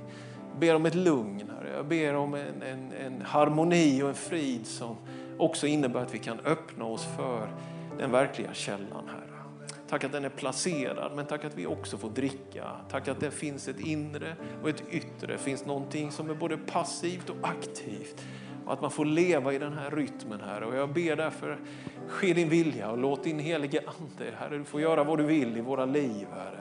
Jag 0.51 0.59
ber 0.59 0.75
om 0.75 0.85
ett 0.85 0.95
lugn, 0.95 1.51
jag 1.75 1.85
ber 1.87 2.15
om 2.15 2.33
en, 2.33 2.61
en, 2.61 2.91
en 2.91 3.21
harmoni 3.21 4.03
och 4.03 4.09
en 4.09 4.15
frid 4.15 4.67
som 4.67 4.95
också 5.37 5.67
innebär 5.67 6.01
att 6.01 6.13
vi 6.13 6.19
kan 6.19 6.39
öppna 6.39 6.85
oss 6.85 7.07
för 7.17 7.47
den 7.97 8.11
verkliga 8.11 8.53
källan, 8.53 9.07
Herre. 9.07 9.25
Tack 9.89 10.03
att 10.03 10.11
den 10.11 10.25
är 10.25 10.29
placerad, 10.29 11.11
men 11.15 11.25
tack 11.25 11.45
att 11.45 11.57
vi 11.57 11.65
också 11.65 11.97
får 11.97 12.09
dricka. 12.09 12.67
Tack 12.89 13.07
att 13.07 13.19
det 13.19 13.31
finns 13.31 13.67
ett 13.67 13.79
inre 13.79 14.35
och 14.63 14.69
ett 14.69 14.83
yttre. 14.91 15.27
Det 15.27 15.37
finns 15.37 15.65
någonting 15.65 16.11
som 16.11 16.29
är 16.29 16.33
både 16.33 16.57
passivt 16.57 17.29
och 17.29 17.35
aktivt. 17.41 18.25
Och 18.65 18.73
att 18.73 18.81
man 18.81 18.91
får 18.91 19.05
leva 19.05 19.53
i 19.53 19.59
den 19.59 19.73
här 19.73 19.91
rytmen, 19.91 20.41
Herre. 20.41 20.65
Och 20.65 20.75
jag 20.75 20.93
ber 20.93 21.15
därför, 21.15 21.59
ske 22.07 22.33
din 22.33 22.49
vilja 22.49 22.91
och 22.91 22.97
låt 22.97 23.23
din 23.23 23.39
helige 23.39 23.79
Ande, 23.79 24.31
Herre, 24.37 24.57
du 24.57 24.63
får 24.63 24.81
göra 24.81 25.03
vad 25.03 25.17
du 25.17 25.23
vill 25.23 25.57
i 25.57 25.61
våra 25.61 25.85
liv, 25.85 26.27
Herre. 26.35 26.59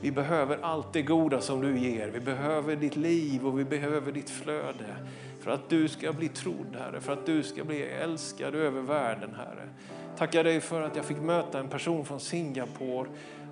Vi 0.00 0.12
behöver 0.12 0.58
allt 0.62 0.92
det 0.92 1.02
goda 1.02 1.40
som 1.40 1.60
du 1.60 1.78
ger. 1.78 2.08
Vi 2.08 2.20
behöver 2.20 2.76
ditt 2.76 2.96
liv 2.96 3.46
och 3.46 3.58
vi 3.58 3.64
behöver 3.64 4.12
ditt 4.12 4.30
flöde. 4.30 4.96
För 5.40 5.50
att 5.50 5.68
du 5.68 5.88
ska 5.88 6.12
bli 6.12 6.28
trodd, 6.28 6.76
Herre. 6.78 7.00
För 7.00 7.12
att 7.12 7.26
du 7.26 7.42
ska 7.42 7.64
bli 7.64 7.82
älskad 7.82 8.54
över 8.54 8.80
världen, 8.80 9.30
Herre. 9.36 9.68
Tackar 10.18 10.44
dig 10.44 10.60
för 10.60 10.82
att 10.82 10.96
jag 10.96 11.04
fick 11.04 11.20
möta 11.20 11.58
en 11.58 11.68
person 11.68 12.04
från 12.04 12.20
Singapore 12.20 13.08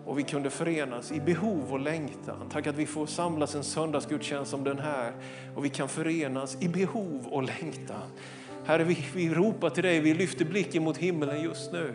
och 0.07 0.19
vi 0.19 0.23
kunde 0.23 0.51
förenas 0.51 1.13
i 1.13 1.21
behov 1.21 1.73
och 1.73 1.81
längtan. 1.81 2.49
Tack 2.53 2.67
att 2.67 2.77
vi 2.77 2.87
får 2.87 3.07
samlas 3.07 3.55
en 3.55 3.65
söndagsgudstjänst 3.65 4.51
som 4.51 4.65
den 4.65 4.79
här 4.79 5.13
och 5.57 5.65
vi 5.65 5.69
kan 5.69 5.89
förenas 5.89 6.63
i 6.63 6.69
behov 6.69 7.27
och 7.27 7.43
längtan. 7.43 8.11
Herre, 8.67 8.85
vi, 8.85 9.07
vi 9.15 9.35
ropar 9.35 9.71
till 9.71 9.83
dig, 9.83 10.01
vi 10.01 10.15
lyfter 10.15 10.45
blicken 10.45 10.85
mot 10.85 10.97
himlen 10.97 11.43
just 11.43 11.73
nu. 11.73 11.95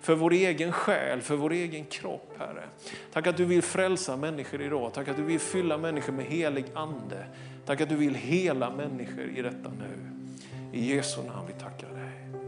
För 0.00 0.14
vår 0.14 0.32
egen 0.32 0.72
själ, 0.72 1.20
för 1.20 1.36
vår 1.36 1.52
egen 1.52 1.84
kropp, 1.84 2.32
Herre. 2.38 2.64
Tack 3.12 3.26
att 3.26 3.36
du 3.36 3.44
vill 3.44 3.62
frälsa 3.62 4.16
människor 4.16 4.62
idag. 4.62 4.90
Tack 4.94 5.08
att 5.08 5.16
du 5.16 5.22
vill 5.22 5.40
fylla 5.40 5.78
människor 5.78 6.12
med 6.12 6.24
helig 6.24 6.64
ande. 6.74 7.26
Tack 7.66 7.80
att 7.80 7.88
du 7.88 7.96
vill 7.96 8.14
hela 8.14 8.70
människor 8.70 9.24
i 9.36 9.42
detta 9.42 9.70
nu. 9.78 10.10
I 10.72 10.94
Jesu 10.94 11.22
namn 11.22 11.46
vi 11.46 11.52
tackar 11.52 11.88
dig. 11.88 12.40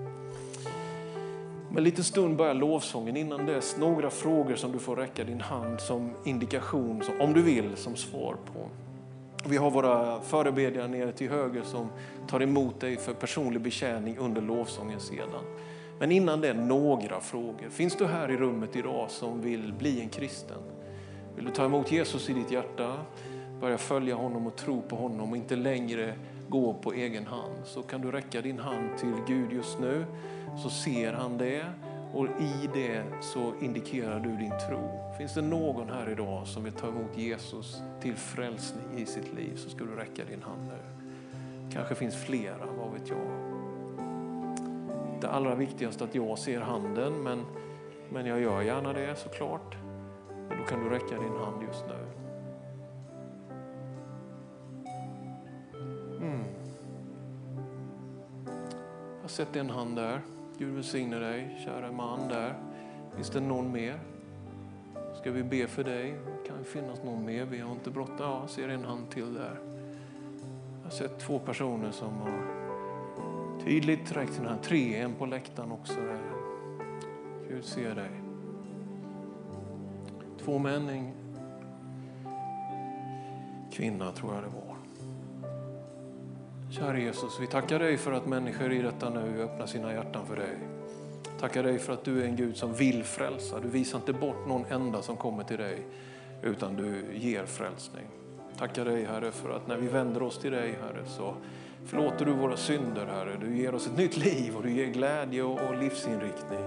Om 1.71 1.77
en 1.77 1.85
liten 1.85 2.05
stund 2.05 2.37
börjar 2.37 2.55
lovsången. 2.55 3.17
Innan 3.17 3.47
dess 3.47 3.77
några 3.77 4.11
frågor 4.11 4.57
som 4.57 4.73
du 4.73 4.79
får 4.79 4.97
räcka 4.97 5.25
din 5.25 5.41
hand 5.41 5.81
som 5.81 6.11
indikation, 6.25 7.03
om 7.21 7.33
du 7.33 7.43
vill, 7.43 7.77
som 7.77 7.97
svar 7.97 8.37
på. 8.55 8.69
Vi 9.45 9.57
har 9.57 9.71
våra 9.71 10.21
förebedjare 10.21 10.89
nere 10.89 11.13
till 11.13 11.31
höger 11.31 11.63
som 11.63 11.89
tar 12.29 12.43
emot 12.43 12.81
dig 12.81 12.97
för 12.97 13.13
personlig 13.13 13.63
betjäning 13.63 14.19
under 14.19 14.43
lovsången 14.43 15.01
sedan. 15.01 15.45
Men 15.99 16.13
innan 16.13 16.41
det, 16.41 16.55
några 16.55 17.21
frågor. 17.21 17.69
Finns 17.71 17.97
du 17.97 18.07
här 18.07 18.31
i 18.31 18.37
rummet 18.37 18.77
idag 18.77 19.11
som 19.11 19.41
vill 19.41 19.73
bli 19.73 20.01
en 20.01 20.09
kristen? 20.09 20.59
Vill 21.37 21.45
du 21.45 21.51
ta 21.51 21.65
emot 21.65 21.93
Jesus 21.93 22.31
i 22.31 22.33
ditt 22.33 22.51
hjärta, 22.51 22.97
börja 23.61 23.79
följa 23.79 24.15
honom 24.15 24.47
och 24.47 24.57
tro 24.57 24.83
på 24.83 24.97
honom 24.97 25.31
och 25.31 25.37
inte 25.37 25.57
längre 25.57 26.15
gå 26.49 26.75
på 26.75 26.93
egen 26.93 27.27
hand? 27.27 27.55
Så 27.65 27.83
kan 27.83 28.01
du 28.01 28.11
räcka 28.11 28.41
din 28.41 28.59
hand 28.59 28.99
till 28.99 29.15
Gud 29.27 29.53
just 29.53 29.79
nu, 29.79 30.05
så 30.63 30.71
ser 30.71 31.13
han 31.13 31.39
det 31.39 31.65
och 32.13 32.27
i 32.27 32.71
det 32.75 33.03
så 33.21 33.55
indikerar 33.61 34.21
du 34.21 34.37
din 34.37 34.53
tro. 34.69 35.15
Finns 35.19 35.35
det 35.35 35.43
någon 35.43 35.89
här 35.91 36.11
idag 36.11 36.47
som 36.47 36.65
vill 36.65 36.73
ta 36.73 36.89
emot 36.89 37.19
Jesus 37.19 37.83
till 38.01 38.15
frälsning 38.15 38.99
i 38.99 39.07
sitt 39.07 39.35
liv 39.35 39.57
så 39.57 39.71
ska 39.71 39.85
du 39.85 39.97
räcka 39.97 40.25
din 40.25 40.43
hand 40.43 40.69
nu. 40.69 41.09
Kanske 41.73 41.95
finns 41.95 42.17
flera, 42.17 42.67
vad 42.79 42.93
vet 42.93 43.09
jag. 43.09 43.19
Det 45.21 45.29
allra 45.29 45.55
viktigaste 45.55 46.05
är 46.05 46.09
att 46.09 46.15
jag 46.15 46.39
ser 46.39 46.61
handen, 46.61 47.23
men, 47.23 47.45
men 48.09 48.27
jag 48.27 48.41
gör 48.41 48.63
gärna 48.63 48.93
det 48.93 49.17
såklart. 49.19 49.77
Och 50.51 50.57
då 50.59 50.65
kan 50.65 50.85
du 50.85 50.91
räcka 50.91 51.21
din 51.21 51.37
hand 51.37 51.63
just 51.63 51.85
nu. 51.89 52.07
Mm. 56.21 56.45
Jag 59.17 59.23
har 59.23 59.29
sett 59.29 59.57
en 59.57 59.71
hand 59.71 59.97
där. 59.97 60.23
Gud 60.59 60.75
välsigne 60.75 61.19
dig, 61.19 61.61
kära 61.65 61.93
man 61.93 62.29
där. 62.29 62.55
Finns 63.15 63.31
det 63.31 63.41
någon 63.41 63.73
mer? 63.73 64.01
Ska 65.21 65.31
vi 65.31 65.43
be 65.43 65.67
för 65.67 65.85
dig? 65.85 66.13
Det 66.13 66.49
kan 66.49 66.65
finnas 66.65 67.03
någon 67.03 67.25
mer. 67.25 67.45
Vi 67.45 67.59
har 67.59 67.73
inte 67.73 67.91
bråttom. 67.91 68.17
Ja, 68.19 68.41
jag 68.41 68.51
ser 68.51 68.69
en 68.69 68.85
hand 68.85 69.11
till 69.11 69.35
där. 69.35 69.61
Jag 70.79 70.85
har 70.85 70.91
sett 70.91 71.19
två 71.19 71.39
personer 71.39 71.91
som 71.91 72.17
har 72.17 72.43
tydligt 73.65 74.17
räckt 74.17 74.33
sina 74.33 74.57
tre, 74.57 74.97
en 74.97 75.15
på 75.15 75.27
läktaren 75.27 75.73
också. 75.73 76.01
Där. 76.01 76.21
Gud 77.49 77.65
ser 77.65 77.95
dig. 77.95 78.11
Två 80.39 80.59
män, 80.59 80.89
en 80.89 81.13
kvinna 83.73 84.13
tror 84.13 84.35
jag 84.35 84.43
det 84.43 84.49
var. 84.49 84.68
Kära 86.79 86.99
Jesus, 86.99 87.41
vi 87.41 87.47
tackar 87.47 87.79
dig 87.79 87.97
för 87.97 88.13
att 88.13 88.27
människor 88.27 88.73
i 88.73 88.83
detta 88.83 89.11
nu 89.11 89.43
öppnar 89.43 89.67
sina 89.67 89.93
hjärtan 89.93 90.27
för 90.27 90.37
dig. 90.37 90.59
Tackar 91.41 91.63
dig 91.63 91.79
för 91.79 91.93
att 91.93 92.05
du 92.05 92.23
är 92.23 92.25
en 92.25 92.37
Gud 92.37 92.57
som 92.57 92.75
vill 92.75 93.05
frälsa. 93.05 93.61
Du 93.61 93.69
visar 93.69 93.99
inte 93.99 94.13
bort 94.13 94.47
någon 94.47 94.65
enda 94.65 95.03
som 95.03 95.17
kommer 95.17 95.45
till 95.45 95.59
dig, 95.59 95.87
utan 96.43 96.77
du 96.77 97.05
ger 97.15 97.47
frälsning. 97.47 98.07
Tackar 98.59 98.85
dig 98.85 99.05
Herre 99.05 99.31
för 99.31 99.51
att 99.51 99.67
när 99.67 99.77
vi 99.77 99.89
vänder 99.89 100.23
oss 100.23 100.39
till 100.39 100.53
dig 100.53 100.79
Herre 100.83 101.07
så 101.07 101.35
förlåter 101.87 102.25
du 102.25 102.33
våra 102.33 102.57
synder 102.57 103.07
Herre. 103.07 103.37
Du 103.41 103.57
ger 103.57 103.75
oss 103.75 103.87
ett 103.87 103.97
nytt 103.97 104.17
liv 104.17 104.57
och 104.57 104.63
du 104.63 104.71
ger 104.71 104.87
glädje 104.87 105.43
och 105.43 105.79
livsinriktning. 105.79 106.65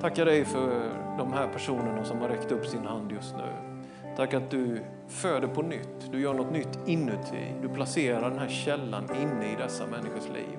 Tackar 0.00 0.24
dig 0.24 0.44
för 0.44 0.90
de 1.18 1.32
här 1.32 1.48
personerna 1.48 2.04
som 2.04 2.18
har 2.18 2.28
räckt 2.28 2.52
upp 2.52 2.66
sin 2.66 2.86
hand 2.86 3.12
just 3.12 3.34
nu. 3.36 3.76
Tack 4.16 4.34
att 4.34 4.50
du 4.50 4.80
föder 5.10 5.48
på 5.48 5.62
nytt. 5.62 6.12
Du 6.12 6.20
gör 6.20 6.34
något 6.34 6.52
nytt 6.52 6.78
inuti. 6.86 7.54
Du 7.62 7.68
placerar 7.68 8.30
den 8.30 8.38
här 8.38 8.48
källan 8.48 9.04
inne 9.04 9.52
i 9.52 9.56
dessa 9.56 9.86
människors 9.86 10.28
liv. 10.28 10.58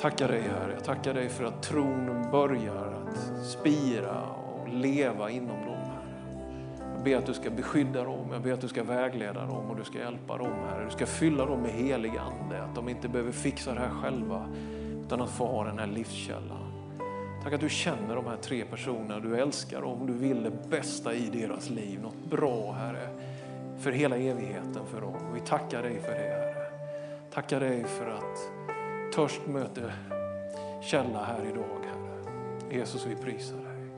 Tackar 0.00 0.28
dig 0.28 0.40
Herre. 0.40 0.72
Jag 0.74 0.84
tackar 0.84 1.14
dig 1.14 1.28
för 1.28 1.44
att 1.44 1.62
tron 1.62 2.30
börjar 2.30 2.92
att 2.92 3.46
spira 3.46 4.22
och 4.22 4.68
leva 4.68 5.30
inom 5.30 5.66
dem. 5.66 5.76
Jag 6.94 7.04
ber 7.04 7.16
att 7.16 7.26
du 7.26 7.34
ska 7.34 7.50
beskydda 7.50 8.04
dem, 8.04 8.28
jag 8.32 8.42
ber 8.42 8.52
att 8.52 8.60
du 8.60 8.68
ska 8.68 8.84
vägleda 8.84 9.46
dem 9.46 9.70
och 9.70 9.76
du 9.76 9.84
ska 9.84 9.98
hjälpa 9.98 10.38
dem 10.38 10.52
Herre. 10.68 10.84
Du 10.84 10.90
ska 10.90 11.06
fylla 11.06 11.46
dem 11.46 11.60
med 11.60 11.70
helig 11.70 12.12
Ande, 12.16 12.62
att 12.62 12.74
de 12.74 12.88
inte 12.88 13.08
behöver 13.08 13.32
fixa 13.32 13.74
det 13.74 13.80
här 13.80 13.90
själva 14.02 14.48
utan 15.04 15.20
att 15.20 15.30
få 15.30 15.46
ha 15.46 15.64
den 15.64 15.78
här 15.78 15.86
livskällan. 15.86 16.65
Tack 17.46 17.54
att 17.54 17.60
du 17.60 17.68
känner 17.68 18.16
de 18.16 18.26
här 18.26 18.36
tre 18.36 18.64
personerna, 18.64 19.20
du 19.20 19.36
älskar 19.40 19.82
dem, 19.82 20.06
du 20.06 20.12
vill 20.12 20.42
det 20.42 20.70
bästa 20.70 21.14
i 21.14 21.30
deras 21.30 21.70
liv. 21.70 22.00
Något 22.02 22.30
bra 22.30 22.72
Herre, 22.72 23.08
för 23.78 23.92
hela 23.92 24.16
evigheten 24.16 24.86
för 24.86 25.00
dem. 25.00 25.14
Vi 25.34 25.40
tackar 25.40 25.82
dig 25.82 26.00
för 26.00 26.12
det 26.12 26.18
Herre. 26.18 26.66
Tackar 27.32 27.60
dig 27.60 27.84
för 27.84 28.10
att 28.10 28.50
törst 29.14 29.40
möter 29.46 29.94
källa 30.82 31.24
här 31.24 31.44
idag 31.50 31.78
Herre. 31.84 32.78
Jesus 32.78 33.06
vi 33.06 33.16
prisar 33.16 33.56
dig. 33.56 33.90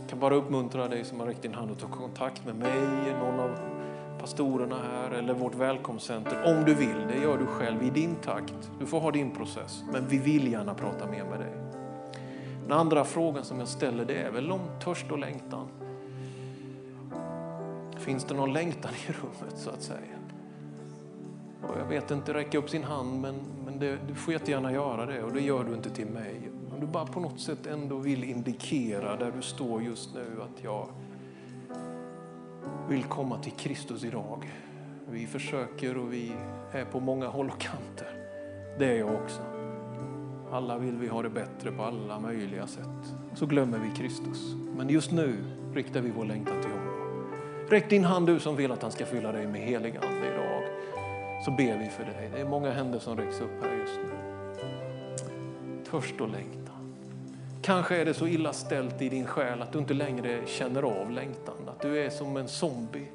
Jag 0.00 0.08
kan 0.08 0.20
bara 0.20 0.34
uppmuntra 0.34 0.88
dig 0.88 1.04
som 1.04 1.20
har 1.20 1.26
räckt 1.26 1.42
din 1.42 1.54
hand 1.54 1.70
och 1.70 1.78
ta 1.78 1.86
kontakt 1.86 2.46
med 2.46 2.56
mig, 2.56 3.14
någon 3.20 3.40
av 3.40 3.75
pastorerna 4.20 4.76
här 4.92 5.10
eller 5.10 5.34
vårt 5.34 5.54
välkomstcenter. 5.54 6.42
Om 6.44 6.64
du 6.64 6.74
vill, 6.74 7.06
det 7.08 7.18
gör 7.18 7.38
du 7.38 7.46
själv 7.46 7.82
i 7.82 7.90
din 7.90 8.14
takt. 8.14 8.70
Du 8.80 8.86
får 8.86 9.00
ha 9.00 9.10
din 9.10 9.30
process, 9.30 9.82
men 9.92 10.08
vi 10.08 10.18
vill 10.18 10.52
gärna 10.52 10.74
prata 10.74 11.06
mer 11.06 11.24
med 11.24 11.40
dig. 11.40 11.52
Den 12.62 12.72
andra 12.72 13.04
frågan 13.04 13.44
som 13.44 13.58
jag 13.58 13.68
ställer 13.68 14.04
det 14.04 14.14
är 14.14 14.30
väl 14.30 14.52
om 14.52 14.60
törst 14.84 15.10
och 15.10 15.18
längtan. 15.18 15.68
Finns 17.96 18.24
det 18.24 18.34
någon 18.34 18.52
längtan 18.52 18.90
i 19.08 19.12
rummet 19.12 19.58
så 19.58 19.70
att 19.70 19.82
säga? 19.82 20.16
Och 21.62 21.80
jag 21.80 21.86
vet 21.86 22.10
inte, 22.10 22.34
räcka 22.34 22.58
upp 22.58 22.70
sin 22.70 22.84
hand, 22.84 23.20
men, 23.20 23.34
men 23.64 23.78
det, 23.78 23.98
du 24.08 24.14
får 24.14 24.32
jättegärna 24.32 24.72
göra 24.72 25.06
det 25.06 25.22
och 25.22 25.32
det 25.32 25.40
gör 25.40 25.64
du 25.64 25.74
inte 25.74 25.90
till 25.90 26.06
mig. 26.06 26.50
Om 26.74 26.80
du 26.80 26.86
bara 26.86 27.06
på 27.06 27.20
något 27.20 27.40
sätt 27.40 27.66
ändå 27.66 27.96
vill 27.96 28.24
indikera 28.24 29.16
där 29.16 29.32
du 29.36 29.42
står 29.42 29.82
just 29.82 30.14
nu 30.14 30.42
att 30.42 30.64
jag 30.64 30.88
vill 32.88 33.04
komma 33.04 33.38
till 33.38 33.52
Kristus 33.52 34.04
idag. 34.04 34.50
Vi 35.10 35.26
försöker 35.26 35.98
och 35.98 36.12
vi 36.12 36.32
är 36.72 36.84
på 36.84 37.00
många 37.00 37.26
håll 37.28 37.50
och 37.50 37.60
kanter. 37.60 38.08
Det 38.78 38.86
är 38.86 38.98
jag 38.98 39.14
också. 39.14 39.42
Alla 40.52 40.78
vill 40.78 40.96
vi 40.96 41.08
ha 41.08 41.22
det 41.22 41.30
bättre 41.30 41.72
på 41.72 41.82
alla 41.82 42.20
möjliga 42.20 42.66
sätt. 42.66 43.14
Så 43.34 43.46
glömmer 43.46 43.78
vi 43.78 43.90
Kristus. 43.96 44.54
Men 44.76 44.88
just 44.88 45.12
nu 45.12 45.36
riktar 45.74 46.00
vi 46.00 46.10
vår 46.10 46.24
längtan 46.24 46.62
till 46.62 46.70
honom. 46.70 46.86
Räck 47.70 47.90
din 47.90 48.04
hand 48.04 48.26
du 48.26 48.40
som 48.40 48.56
vill 48.56 48.72
att 48.72 48.82
han 48.82 48.92
ska 48.92 49.06
fylla 49.06 49.32
dig 49.32 49.46
med 49.46 49.60
helig 49.60 49.96
ande 49.96 50.26
idag. 50.34 50.62
Så 51.44 51.50
ber 51.50 51.78
vi 51.78 51.88
för 51.90 52.04
dig. 52.04 52.30
Det 52.34 52.40
är 52.40 52.48
många 52.48 52.70
händer 52.70 52.98
som 52.98 53.16
räcks 53.16 53.40
upp 53.40 53.62
här 53.62 53.76
just 53.76 53.98
nu. 54.04 54.10
Törst 55.90 56.20
och 56.20 56.28
längtan. 56.28 56.65
Kanske 57.66 57.96
är 57.96 58.04
det 58.04 58.14
så 58.14 58.26
illa 58.26 58.52
ställt 58.52 59.02
i 59.02 59.08
din 59.08 59.26
själ 59.26 59.62
att 59.62 59.72
du 59.72 59.78
inte 59.78 59.94
längre 59.94 60.46
känner 60.46 60.82
av 60.82 61.10
längtan. 61.10 61.54
Att 61.66 61.80
du 61.82 61.98
är 61.98 62.10
som 62.10 62.36
en 62.36 62.48
zombie. 62.48 63.06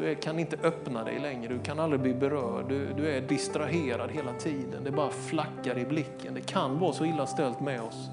Du 0.00 0.14
kan 0.14 0.38
inte 0.38 0.56
öppna 0.62 1.04
dig 1.04 1.18
längre, 1.18 1.52
du 1.52 1.58
kan 1.58 1.80
aldrig 1.80 2.00
bli 2.00 2.14
berörd. 2.14 2.68
Du, 2.68 2.92
du 2.92 3.10
är 3.10 3.20
distraherad 3.20 4.10
hela 4.10 4.32
tiden. 4.32 4.84
Det 4.84 4.90
bara 4.90 5.10
flackar 5.10 5.78
i 5.78 5.84
blicken. 5.84 6.34
Det 6.34 6.40
kan 6.40 6.78
vara 6.78 6.92
så 6.92 7.04
illa 7.04 7.26
ställt 7.26 7.60
med 7.60 7.82
oss. 7.82 8.08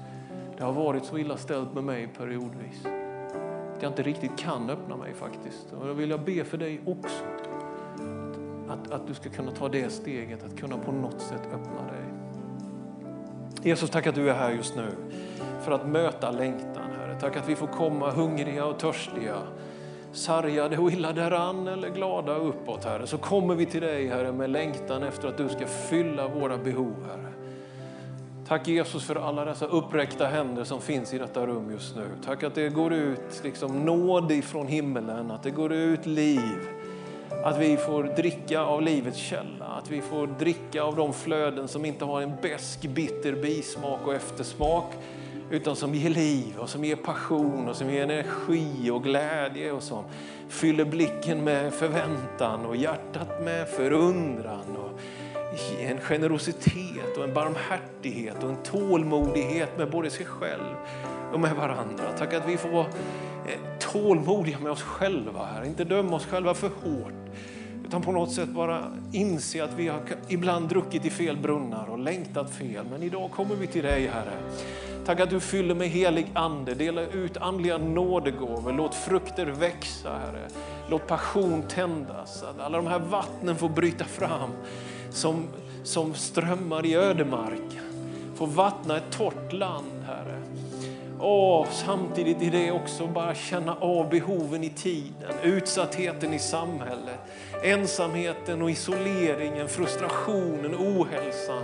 Det 0.56 0.64
har 0.64 0.72
varit 0.72 1.04
så 1.04 1.18
illa 1.18 1.36
ställt 1.36 1.74
med 1.74 1.84
mig 1.84 2.08
periodvis. 2.18 2.86
Att 3.76 3.82
jag 3.82 3.90
inte 3.90 4.02
riktigt 4.02 4.38
kan 4.38 4.70
öppna 4.70 4.96
mig 4.96 5.14
faktiskt. 5.14 5.72
Och 5.80 5.86
då 5.86 5.92
vill 5.92 6.10
jag 6.10 6.20
be 6.20 6.44
för 6.44 6.58
dig 6.58 6.80
också. 6.86 7.24
Att, 8.68 8.90
att 8.90 9.06
du 9.06 9.14
ska 9.14 9.30
kunna 9.30 9.50
ta 9.50 9.68
det 9.68 9.92
steget, 9.92 10.44
att 10.44 10.58
kunna 10.58 10.78
på 10.78 10.92
något 10.92 11.20
sätt 11.20 11.42
öppna 11.46 11.92
dig. 11.92 12.17
Jesus, 13.62 13.90
tack 13.90 14.06
att 14.06 14.14
du 14.14 14.30
är 14.30 14.34
här 14.34 14.50
just 14.50 14.76
nu 14.76 14.90
för 15.64 15.72
att 15.72 15.86
möta 15.86 16.30
längtan, 16.30 16.90
Herre. 16.98 17.20
Tack 17.20 17.36
att 17.36 17.48
vi 17.48 17.56
får 17.56 17.66
komma 17.66 18.10
hungriga 18.10 18.64
och 18.64 18.78
törstiga, 18.78 19.36
sargade 20.12 20.78
och 20.78 20.92
illa 20.92 21.12
däran 21.12 21.68
eller 21.68 21.88
glada 21.88 22.34
uppåt, 22.34 22.84
Herre. 22.84 23.06
Så 23.06 23.18
kommer 23.18 23.54
vi 23.54 23.66
till 23.66 23.80
dig, 23.80 24.08
Herre, 24.08 24.32
med 24.32 24.50
längtan 24.50 25.02
efter 25.02 25.28
att 25.28 25.36
du 25.36 25.48
ska 25.48 25.66
fylla 25.66 26.28
våra 26.28 26.58
behov, 26.58 26.94
Herre. 27.10 27.32
Tack 28.48 28.68
Jesus 28.68 29.04
för 29.04 29.16
alla 29.16 29.44
dessa 29.44 29.66
uppräckta 29.66 30.26
händer 30.26 30.64
som 30.64 30.80
finns 30.80 31.14
i 31.14 31.18
detta 31.18 31.46
rum 31.46 31.70
just 31.70 31.96
nu. 31.96 32.06
Tack 32.24 32.42
att 32.42 32.54
det 32.54 32.68
går 32.68 32.92
ut 32.92 33.40
liksom 33.44 33.84
nåd 33.84 34.32
ifrån 34.32 34.66
himmelen, 34.66 35.30
att 35.30 35.42
det 35.42 35.50
går 35.50 35.72
ut 35.72 36.06
liv. 36.06 36.77
Att 37.48 37.58
vi 37.58 37.76
får 37.76 38.04
dricka 38.04 38.60
av 38.60 38.82
livets 38.82 39.18
källa, 39.18 39.64
att 39.64 39.90
vi 39.90 40.00
får 40.00 40.26
dricka 40.26 40.82
av 40.82 40.96
de 40.96 41.12
flöden 41.12 41.68
som 41.68 41.84
inte 41.84 42.04
har 42.04 42.22
en 42.22 42.32
besk, 42.42 42.82
bitter 42.82 43.32
bismak 43.32 44.00
och 44.06 44.14
eftersmak, 44.14 44.92
utan 45.50 45.76
som 45.76 45.94
ger 45.94 46.10
liv 46.10 46.58
och 46.58 46.68
som 46.68 46.84
ger 46.84 46.96
passion 46.96 47.68
och 47.68 47.76
som 47.76 47.90
ger 47.90 48.02
energi 48.02 48.90
och 48.90 49.04
glädje 49.04 49.72
och 49.72 49.82
som 49.82 50.04
fyller 50.48 50.84
blicken 50.84 51.44
med 51.44 51.74
förväntan 51.74 52.66
och 52.66 52.76
hjärtat 52.76 53.42
med 53.42 53.68
förundran 53.68 54.76
och 54.76 55.00
en 55.80 56.00
generositet 56.00 57.16
och 57.18 57.24
en 57.24 57.34
barmhärtighet 57.34 58.42
och 58.42 58.50
en 58.50 58.62
tålmodighet 58.62 59.78
med 59.78 59.90
både 59.90 60.10
sig 60.10 60.26
själv 60.26 60.74
och 61.32 61.40
med 61.40 61.56
varandra. 61.56 62.04
Tack 62.18 62.34
att 62.34 62.48
vi 62.48 62.56
får 62.56 62.68
vara 62.68 62.86
Eh, 63.48 63.78
tålmodiga 63.78 64.58
med 64.58 64.72
oss 64.72 64.82
själva 64.82 65.44
här, 65.44 65.64
inte 65.64 65.84
döma 65.84 66.16
oss 66.16 66.26
själva 66.26 66.54
för 66.54 66.68
hårt 66.68 67.18
utan 67.88 68.02
på 68.02 68.12
något 68.12 68.32
sätt 68.32 68.48
bara 68.48 68.84
inse 69.12 69.64
att 69.64 69.74
vi 69.76 69.88
har 69.88 70.00
ibland 70.28 70.68
druckit 70.68 71.04
i 71.04 71.10
fel 71.10 71.36
brunnar 71.36 71.90
och 71.90 71.98
längtat 71.98 72.50
fel. 72.50 72.84
Men 72.90 73.02
idag 73.02 73.30
kommer 73.30 73.54
vi 73.54 73.66
till 73.66 73.84
dig 73.84 74.06
Herre. 74.06 74.32
Tack 75.06 75.20
att 75.20 75.30
du 75.30 75.40
fyller 75.40 75.74
med 75.74 75.88
helig 75.88 76.30
ande, 76.34 76.74
dela 76.74 77.02
ut 77.02 77.36
andliga 77.36 77.78
nådegåvor, 77.78 78.72
låt 78.72 78.94
frukter 78.94 79.46
växa 79.46 80.10
Herre. 80.10 80.48
Låt 80.90 81.06
passion 81.06 81.62
tändas, 81.68 82.42
att 82.42 82.60
alla 82.60 82.76
de 82.76 82.86
här 82.86 82.98
vattnen 82.98 83.56
får 83.56 83.68
bryta 83.68 84.04
fram 84.04 84.50
som, 85.10 85.44
som 85.84 86.14
strömmar 86.14 86.86
i 86.86 86.94
ödemarken. 86.94 87.84
Får 88.34 88.46
vattna 88.46 88.96
ett 88.96 89.10
torrt 89.10 89.52
land 89.52 90.04
Herre. 90.06 90.42
Och 91.20 91.66
samtidigt 91.70 92.42
i 92.42 92.50
det 92.50 92.70
också 92.70 93.06
bara 93.06 93.34
känna 93.34 93.76
av 93.80 94.08
behoven 94.08 94.64
i 94.64 94.70
tiden, 94.70 95.32
utsattheten 95.42 96.34
i 96.34 96.38
samhället, 96.38 97.18
ensamheten 97.62 98.62
och 98.62 98.70
isoleringen, 98.70 99.68
frustrationen, 99.68 100.74
ohälsan. 100.74 101.62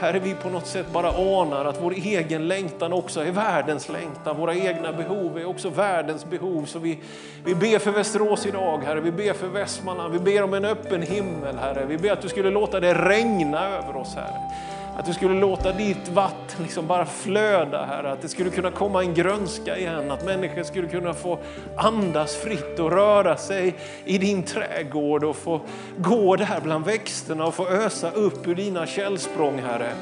Herre, 0.00 0.18
vi 0.18 0.34
på 0.34 0.48
något 0.50 0.66
sätt 0.66 0.86
bara 0.92 1.08
anar 1.10 1.64
att 1.64 1.82
vår 1.82 1.92
egen 1.92 2.48
längtan 2.48 2.92
också 2.92 3.20
är 3.20 3.30
världens 3.30 3.88
längtan. 3.88 4.36
Våra 4.36 4.54
egna 4.54 4.92
behov 4.92 5.38
är 5.38 5.44
också 5.44 5.70
världens 5.70 6.24
behov. 6.24 6.64
Så 6.64 6.78
vi, 6.78 6.98
vi 7.44 7.54
ber 7.54 7.78
för 7.78 7.90
Västerås 7.90 8.46
idag, 8.46 8.82
Herre. 8.84 9.00
Vi 9.00 9.12
ber 9.12 9.32
för 9.32 9.46
Västmanland. 9.46 10.12
Vi 10.12 10.18
ber 10.18 10.42
om 10.42 10.54
en 10.54 10.64
öppen 10.64 11.02
himmel, 11.02 11.56
Herre. 11.56 11.86
Vi 11.86 11.98
ber 11.98 12.12
att 12.12 12.22
du 12.22 12.28
skulle 12.28 12.50
låta 12.50 12.80
det 12.80 12.94
regna 12.94 13.68
över 13.68 13.96
oss, 13.96 14.14
Herre. 14.14 14.50
Att 14.96 15.06
du 15.06 15.12
skulle 15.12 15.40
låta 15.40 15.72
ditt 15.72 16.08
vatten 16.08 16.62
liksom 16.62 16.86
bara 16.86 17.06
flöda, 17.06 17.84
Herre. 17.84 18.12
Att 18.12 18.22
det 18.22 18.28
skulle 18.28 18.50
kunna 18.50 18.70
komma 18.70 19.02
en 19.02 19.14
grönska 19.14 19.78
igen. 19.78 20.10
Att 20.10 20.24
människor 20.24 20.62
skulle 20.62 20.88
kunna 20.88 21.14
få 21.14 21.38
andas 21.76 22.36
fritt 22.36 22.78
och 22.78 22.90
röra 22.90 23.36
sig 23.36 23.74
i 24.04 24.18
din 24.18 24.42
trädgård 24.42 25.24
och 25.24 25.36
få 25.36 25.60
gå 25.96 26.36
där 26.36 26.60
bland 26.62 26.84
växterna 26.84 27.44
och 27.44 27.54
få 27.54 27.68
ösa 27.68 28.10
upp 28.10 28.48
ur 28.48 28.54
dina 28.54 28.86
källsprång, 28.86 29.58
Herre. 29.58 29.92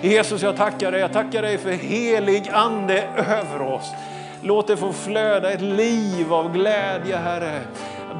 Jesus, 0.00 0.42
jag 0.42 0.56
tackar 0.56 0.92
dig. 0.92 1.00
Jag 1.00 1.12
tackar 1.12 1.42
dig 1.42 1.58
för 1.58 1.72
helig 1.72 2.48
ande 2.52 3.02
över 3.16 3.62
oss. 3.62 3.92
Låt 4.42 4.66
det 4.66 4.76
få 4.76 4.92
flöda 4.92 5.50
ett 5.50 5.62
liv 5.62 6.34
av 6.34 6.52
glädje, 6.52 7.16
Herre 7.16 7.60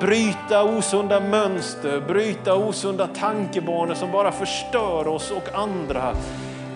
bryta 0.00 0.64
osunda 0.64 1.20
mönster, 1.20 2.00
bryta 2.08 2.54
osunda 2.54 3.06
tankebanor 3.06 3.94
som 3.94 4.12
bara 4.12 4.32
förstör 4.32 5.08
oss 5.08 5.30
och 5.30 5.54
andra. 5.54 6.14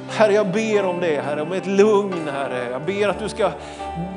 Herre, 0.09 0.33
jag 0.33 0.47
ber 0.47 0.85
om 0.87 1.01
det, 1.01 1.21
Herre, 1.21 1.43
om 1.43 1.53
ett 1.53 1.67
lugn, 1.67 2.29
Herre. 2.33 2.71
Jag 2.71 2.83
ber 2.83 3.09
att 3.09 3.19
du 3.19 3.29
ska 3.29 3.51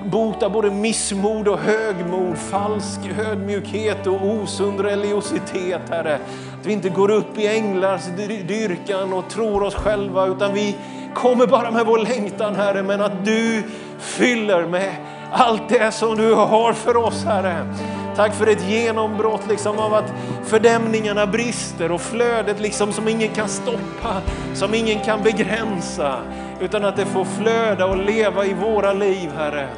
bota 0.06 0.50
både 0.50 0.72
missmod 0.72 1.48
och 1.48 1.60
högmod, 1.60 2.38
falsk 2.38 3.00
ödmjukhet 3.20 4.08
och 4.08 4.26
osund 4.26 4.80
religiositet, 4.80 5.82
Herre. 5.90 6.16
Att 6.60 6.66
vi 6.66 6.74
inte 6.74 6.90
går 6.90 7.12
upp 7.12 7.38
i 7.38 7.48
änglars 7.48 8.02
dyrkan 8.48 9.14
och 9.14 9.30
tror 9.30 9.64
oss 9.64 9.76
själva, 9.76 10.26
utan 10.28 10.54
vi 10.54 10.76
kommer 11.14 11.48
bara 11.48 11.72
med 11.72 11.86
vår 11.86 11.98
längtan, 11.98 12.56
Herre, 12.56 12.84
men 12.84 13.02
att 13.02 13.26
du 13.26 13.64
fyller 14.00 14.66
med 14.66 14.96
allt 15.32 15.70
det 15.70 15.92
som 15.92 16.18
du 16.18 16.34
har 16.34 16.74
för 16.74 16.98
oss, 16.98 17.26
Herre. 17.26 17.74
Tack 18.18 18.34
för 18.34 18.48
ett 18.48 18.70
genombrott 18.70 19.48
liksom 19.50 19.80
av 19.80 19.94
att 19.94 20.14
fördämningarna 20.44 21.28
brister 21.28 21.92
och 21.92 22.02
flödet 22.02 22.60
liksom 22.60 22.94
som 22.94 23.08
ingen 23.08 23.30
kan 23.30 23.50
stoppa, 23.50 24.22
som 24.54 24.74
ingen 24.74 25.00
kan 25.00 25.24
begränsa, 25.24 26.20
utan 26.60 26.86
att 26.86 26.96
det 26.96 27.06
får 27.06 27.26
flöda 27.26 27.86
och 27.86 27.98
leva 27.98 28.46
i 28.46 28.54
våra 28.54 28.94
liv, 28.94 29.32
Herre. 29.36 29.70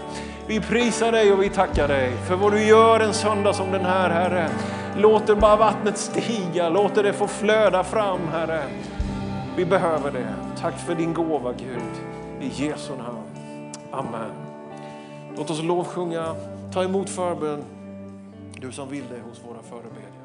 Vi 0.48 0.60
prisar 0.60 1.12
dig 1.12 1.34
och 1.34 1.44
vi 1.44 1.50
tackar 1.50 1.88
dig 1.88 2.12
för 2.28 2.36
vad 2.36 2.52
du 2.52 2.64
gör 2.64 3.00
en 3.00 3.14
söndag 3.14 3.54
som 3.54 3.72
den 3.72 3.86
här, 3.86 4.10
Herre. 4.10 4.50
Låter 4.98 5.36
bara 5.36 5.56
vattnet 5.56 5.98
stiga, 5.98 6.70
låter 6.70 7.04
det 7.04 7.14
få 7.14 7.28
flöda 7.28 7.84
fram, 7.84 8.20
Herre. 8.32 8.64
Vi 9.56 9.66
behöver 9.66 10.12
det. 10.12 10.34
Tack 10.62 10.80
för 10.80 10.96
din 10.96 11.14
gåva, 11.14 11.52
Gud. 11.52 11.82
I 12.42 12.64
Jesu 12.64 12.92
namn. 12.98 13.74
Amen. 13.92 14.32
Låt 15.38 15.50
oss 15.50 15.64
lovsjunga, 15.64 16.36
ta 16.74 16.84
emot 16.84 17.10
förbön. 17.10 17.79
Du 18.62 18.72
som 18.72 18.90
vill 18.90 19.04
det 19.10 19.20
hos 19.20 19.44
våra 19.44 19.62
förebedjare. 19.62 20.19